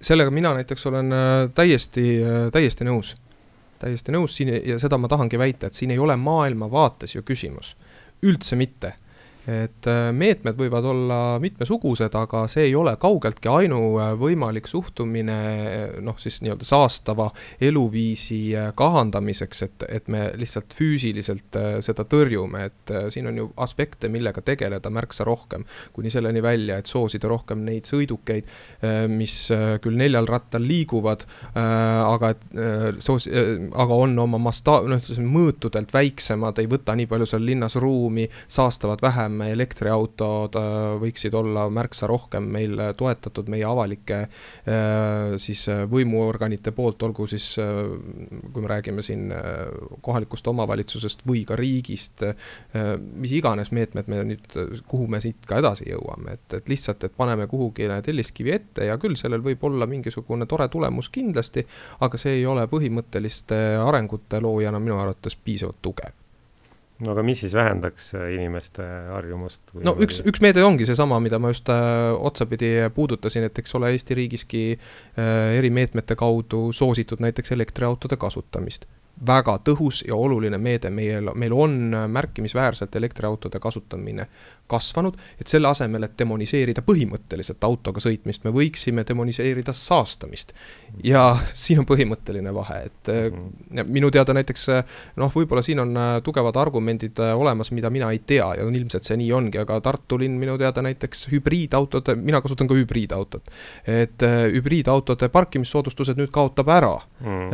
sellega 0.00 0.30
mina 0.30 0.54
näiteks 0.56 0.86
olen 0.86 1.12
äh, 1.12 1.50
täiesti, 1.54 2.06
äh, 2.24 2.46
täiesti 2.52 2.86
nõus 2.88 3.14
täiesti 3.80 4.12
nõus 4.12 4.36
siin 4.36 4.52
ja 4.54 4.78
seda 4.82 4.98
ma 5.00 5.08
tahangi 5.08 5.38
väita, 5.40 5.70
et 5.70 5.78
siin 5.78 5.90
ei 5.94 5.98
ole 5.98 6.16
maailmavaates 6.20 7.16
ju 7.16 7.24
küsimus, 7.26 7.74
üldse 8.22 8.58
mitte. 8.60 8.94
Et 9.50 9.88
meetmed 10.14 10.58
võivad 10.58 10.86
olla 10.86 11.18
mitmesugused, 11.42 12.14
aga 12.14 12.44
see 12.50 12.68
ei 12.68 12.74
ole 12.78 12.94
kaugeltki 13.00 13.50
ainuvõimalik 13.50 14.68
suhtumine 14.70 15.38
noh, 16.04 16.18
siis 16.20 16.40
nii-öelda 16.44 16.66
saastava 16.68 17.30
eluviisi 17.60 18.54
kahandamiseks, 18.78 19.62
et, 19.66 19.86
et 19.88 20.10
me 20.12 20.26
lihtsalt 20.38 20.74
füüsiliselt 20.76 21.58
seda 21.84 22.06
tõrjume, 22.08 22.64
et 22.70 22.94
siin 23.12 23.30
on 23.30 23.40
ju 23.42 23.48
aspekte, 23.64 24.10
millega 24.12 24.44
tegeleda 24.44 24.92
märksa 24.92 25.26
rohkem. 25.28 25.64
kuni 25.92 26.10
selleni 26.10 26.42
välja, 26.42 26.78
et 26.78 26.86
soosida 26.86 27.28
rohkem 27.28 27.64
neid 27.66 27.88
sõidukeid, 27.88 28.48
mis 29.10 29.36
küll 29.82 29.98
neljal 29.98 30.28
rattal 30.30 30.64
liiguvad, 30.66 31.26
aga 31.54 32.34
et 32.34 32.46
soos-, 33.02 33.28
aga 33.30 34.00
on 34.04 34.18
oma 34.18 34.40
mastaab, 34.42 34.88
noh, 34.90 35.10
mõõtudelt 35.24 35.92
väiksemad, 35.94 36.58
ei 36.60 36.70
võta 36.70 36.96
nii 36.98 37.08
palju 37.10 37.28
seal 37.30 37.44
linnas 37.46 37.76
ruumi, 37.80 38.26
saastavad 38.48 39.02
vähem, 39.04 39.39
elektriautod 39.48 40.56
äh, 40.58 40.76
võiksid 41.00 41.34
olla 41.36 41.66
märksa 41.72 42.08
rohkem 42.10 42.46
meil 42.52 42.76
toetatud 42.98 43.48
meie 43.52 43.64
avalike 43.66 44.18
äh, 44.20 45.36
siis 45.40 45.66
äh, 45.72 45.84
võimuorganite 45.90 46.74
poolt, 46.76 47.02
olgu 47.06 47.26
siis, 47.30 47.46
kui 47.56 48.62
me 48.62 48.70
räägime 48.70 49.02
siin 49.04 49.32
kohalikust 50.04 50.46
omavalitsusest 50.50 51.24
või 51.26 51.42
ka 51.48 51.56
riigist, 51.58 52.22
mis 53.20 53.32
iganes 53.36 53.72
meetmed 53.74 54.08
me 54.10 54.22
nüüd, 54.28 54.46
kuhu 54.88 55.08
me 55.10 55.20
siit 55.22 55.46
ka 55.48 55.60
edasi 55.60 55.88
jõuame, 55.90 56.36
et, 56.38 56.56
et 56.60 56.70
lihtsalt, 56.70 57.04
et 57.06 57.16
paneme 57.16 57.46
kuhugi 57.50 57.88
telliskivi 58.06 58.54
ette 58.54 58.88
ja 58.90 58.98
küll 59.00 59.18
sellel 59.18 59.44
võib 59.44 59.64
olla 59.68 59.88
mingisugune 59.90 60.48
tore 60.50 60.68
tulemus 60.72 61.10
kindlasti, 61.12 61.66
aga 62.06 62.20
see 62.20 62.40
ei 62.40 62.46
ole 62.48 62.66
põhimõtteliste 62.70 63.60
arengute 63.82 64.42
loojana 64.42 64.82
minu 64.82 65.00
arvates 65.00 65.36
piisavalt 65.36 65.82
tugev 65.82 66.19
no 67.00 67.14
aga 67.14 67.24
mis 67.26 67.42
siis 67.44 67.54
vähendaks 67.56 68.12
äh, 68.18 68.28
inimeste 68.36 68.84
harjumust? 69.14 69.74
no 69.86 69.94
üks, 70.04 70.20
üks 70.26 70.42
meede 70.44 70.64
ongi 70.66 70.88
seesama, 70.88 71.20
mida 71.22 71.40
ma 71.42 71.52
just 71.52 71.68
äh, 71.72 72.12
otsapidi 72.30 72.72
puudutasin, 72.96 73.46
et 73.48 73.60
eks 73.62 73.76
ole, 73.78 73.92
Eesti 73.94 74.16
riigiski 74.18 74.64
äh, 74.76 75.58
erimeetmete 75.58 76.16
kaudu 76.18 76.68
soositud 76.76 77.22
näiteks 77.24 77.56
elektriautode 77.56 78.20
kasutamist 78.20 78.88
väga 79.26 79.58
tõhus 79.64 80.00
ja 80.08 80.16
oluline 80.16 80.58
meede, 80.58 80.90
meil, 80.90 81.28
meil 81.36 81.52
on 81.52 81.76
märkimisväärselt 82.08 82.96
elektriautode 82.96 83.60
kasutamine 83.60 84.26
kasvanud, 84.70 85.16
et 85.40 85.50
selle 85.50 85.68
asemel, 85.68 86.06
et 86.06 86.14
demoniseerida 86.18 86.82
põhimõtteliselt 86.86 87.64
autoga 87.66 88.00
sõitmist, 88.02 88.44
me 88.46 88.52
võiksime 88.54 89.04
demoniseerida 89.06 89.74
saastamist. 89.76 90.54
ja 91.04 91.24
siin 91.54 91.82
on 91.82 91.88
põhimõtteline 91.88 92.52
vahe, 92.54 92.78
et 92.88 93.10
mm. 93.10 93.90
minu 93.90 94.10
teada 94.14 94.34
näiteks 94.36 94.66
noh, 95.20 95.32
võib-olla 95.34 95.62
siin 95.66 95.82
on 95.82 95.98
tugevad 96.24 96.56
argumendid 96.56 97.20
olemas, 97.34 97.72
mida 97.76 97.90
mina 97.90 98.10
ei 98.14 98.22
tea 98.26 98.48
ja 98.58 98.64
ilmselt 98.64 99.06
see 99.06 99.18
nii 99.20 99.32
ongi, 99.36 99.60
aga 99.60 99.80
Tartu 99.84 100.18
linn 100.20 100.38
minu 100.40 100.56
teada 100.60 100.82
näiteks 100.86 101.28
hübriidautode, 101.32 102.16
mina 102.16 102.40
kasutan 102.40 102.70
ka 102.70 102.78
hübriidautot, 102.78 103.52
et 103.86 104.26
hübriidautode 104.54 105.28
parkimissoodustused 105.32 106.18
nüüd 106.20 106.32
kaotab 106.34 106.72
ära 106.72 106.94
mm.. 107.20 107.46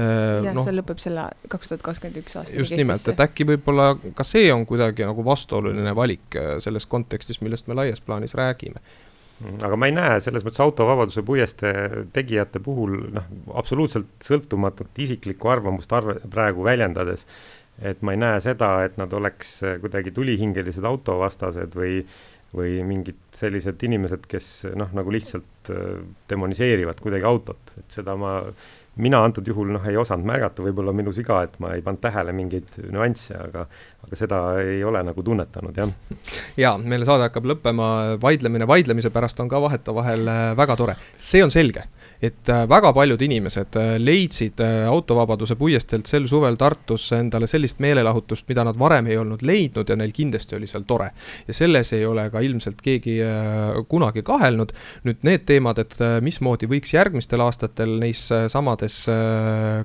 jah 0.47 0.55
no,, 0.55 0.65
see 0.67 0.77
lõpeb 0.77 1.01
selle 1.03 1.27
kaks 1.57 1.73
tuhat 1.73 1.83
kakskümmend 1.87 2.21
üks 2.23 2.37
aasta. 2.39 2.55
just 2.61 2.77
nimelt, 2.77 3.09
et 3.11 3.25
äkki 3.25 3.49
võib-olla 3.49 3.89
ka 4.17 4.27
see 4.27 4.53
on 4.55 4.67
kuidagi 4.69 5.07
nagu 5.09 5.25
vastuoluline 5.27 5.97
valik 5.97 6.39
äh, 6.39 6.55
selles 6.63 6.87
kontekstis, 6.91 7.43
millest 7.45 7.71
me 7.71 7.79
laias 7.79 8.05
plaanis 8.05 8.37
räägime. 8.39 8.83
Mm, 9.41 9.59
aga 9.69 9.77
ma 9.77 9.91
ei 9.91 9.93
näe 9.93 10.21
selles 10.25 10.47
mõttes 10.47 10.63
autovabaduse 10.65 11.25
puiestee 11.27 12.07
tegijate 12.15 12.63
puhul 12.65 12.97
noh, 13.19 13.27
absoluutselt 13.61 14.25
sõltumatut 14.25 15.03
isiklikku 15.05 15.51
arvamust 15.53 15.93
arve, 15.93 16.21
praegu 16.33 16.65
väljendades, 16.65 17.27
et 17.85 18.01
ma 18.01 18.15
ei 18.15 18.23
näe 18.23 18.41
seda, 18.41 18.79
et 18.87 18.97
nad 18.97 19.13
oleks 19.13 19.59
kuidagi 19.83 20.15
tulihingelised 20.17 20.89
autovastased 20.89 21.77
või 21.77 22.01
või 22.57 22.81
mingid 22.87 23.19
sellised 23.37 23.83
inimesed, 23.85 24.27
kes 24.31 24.49
noh, 24.79 24.91
nagu 24.97 25.13
lihtsalt 25.13 25.71
äh, 25.75 26.01
demoniseerivad 26.31 27.01
kuidagi 27.03 27.29
autot, 27.29 27.75
et 27.81 27.99
seda 27.99 28.17
ma 28.19 28.39
mina 29.03 29.21
antud 29.25 29.47
juhul 29.49 29.75
noh, 29.75 29.85
ei 29.89 29.97
osanud 30.01 30.27
märgata, 30.29 30.65
võib-olla 30.65 30.95
minu 30.97 31.13
siga, 31.13 31.43
et 31.45 31.59
ma 31.61 31.75
ei 31.77 31.83
pannud 31.85 32.01
tähele 32.01 32.33
mingeid 32.37 32.79
nüansse, 32.93 33.37
aga 33.37 33.67
aga 34.07 34.19
seda 34.19 34.39
ei 34.63 34.85
ole 34.87 35.03
nagu 35.03 35.23
tunnetanud, 35.27 35.77
jah. 35.77 35.91
jaa, 36.61 36.77
meil 36.79 37.05
saade 37.09 37.27
hakkab 37.27 37.49
lõppema, 37.51 37.89
vaidlemine 38.23 38.69
vaidlemise 38.69 39.11
pärast 39.15 39.41
on 39.43 39.51
ka 39.51 39.61
vahetevahel 39.65 40.31
äh, 40.31 40.43
väga 40.59 40.77
tore. 40.79 40.97
see 41.19 41.43
on 41.45 41.51
selge, 41.51 41.85
et 42.23 42.49
äh, 42.49 42.65
väga 42.69 42.93
paljud 42.97 43.23
inimesed 43.23 43.77
äh, 43.77 43.95
leidsid 44.01 44.61
autovabaduse 44.89 45.57
puiesteelt 45.57 46.07
sel 46.07 46.27
suvel 46.29 46.57
Tartus 46.57 47.11
endale 47.13 47.47
sellist 47.47 47.81
meelelahutust, 47.85 48.49
mida 48.49 48.65
nad 48.65 48.79
varem 48.79 49.07
ei 49.11 49.19
olnud 49.21 49.43
leidnud 49.43 49.89
ja 49.89 49.97
neil 49.97 50.13
kindlasti 50.17 50.57
oli 50.57 50.67
seal 50.67 50.87
tore. 50.87 51.11
ja 51.49 51.55
selles 51.55 51.93
ei 51.93 52.07
ole 52.07 52.29
ka 52.31 52.41
ilmselt 52.41 52.81
keegi 52.83 53.19
kunagi 53.89 54.23
kahelnud. 54.23 54.73
nüüd 55.05 55.23
need 55.23 55.45
teemad, 55.47 55.79
et 55.79 55.97
mismoodi 56.23 56.69
võiks 56.71 56.95
järgmistel 56.95 57.41
aastatel 57.41 57.99
neis 58.01 58.27
samades 58.49 59.05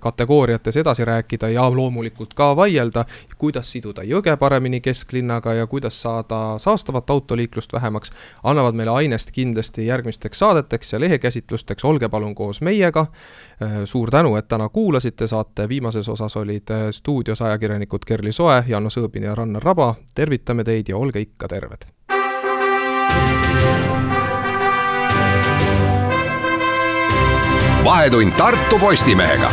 kategooriates 0.01 0.77
edasi 0.77 1.05
rääkida 1.05 1.49
ja 1.49 1.67
loomulikult 1.69 2.33
ka 2.33 2.51
vaielda, 2.55 3.05
kuidas 3.37 3.71
siduda 3.71 4.03
jõge 4.07 4.35
paremini 4.37 4.81
kesklinnaga 4.81 5.53
ja 5.53 5.67
kuidas 5.67 6.01
saada 6.01 6.59
saastavat 6.59 7.09
autoliiklust 7.09 7.73
vähemaks, 7.73 8.11
annavad 8.43 8.77
meile 8.77 8.91
ainest 8.91 9.31
kindlasti 9.31 9.85
järgmisteks 9.85 10.39
saadeteks 10.39 10.93
ja 10.93 10.99
lehekäsitlusteks, 10.99 11.85
olge 11.85 12.09
palun 12.09 12.20
koos 12.35 12.61
meiega. 12.61 13.05
Äh, 13.61 13.81
suur 13.85 14.11
tänu, 14.11 14.35
et 14.35 14.47
täna 14.47 14.69
kuulasite, 14.69 15.27
saate 15.27 15.69
viimases 15.69 16.09
osas 16.09 16.37
olid 16.37 16.71
äh, 16.71 16.89
stuudios 16.91 17.41
ajakirjanikud 17.41 18.05
Kerli 18.05 18.31
Soe, 18.31 18.63
Janno 18.67 18.89
Sõõbin 18.89 19.27
ja 19.29 19.35
Rannar 19.35 19.63
Raba, 19.63 19.95
tervitame 20.15 20.63
teid 20.63 20.89
ja 20.89 20.97
olge 20.97 21.19
ikka 21.19 21.47
terved! 21.47 21.89
vahetund 27.83 28.31
Tartu 28.37 28.79
Postimehega 28.79 29.51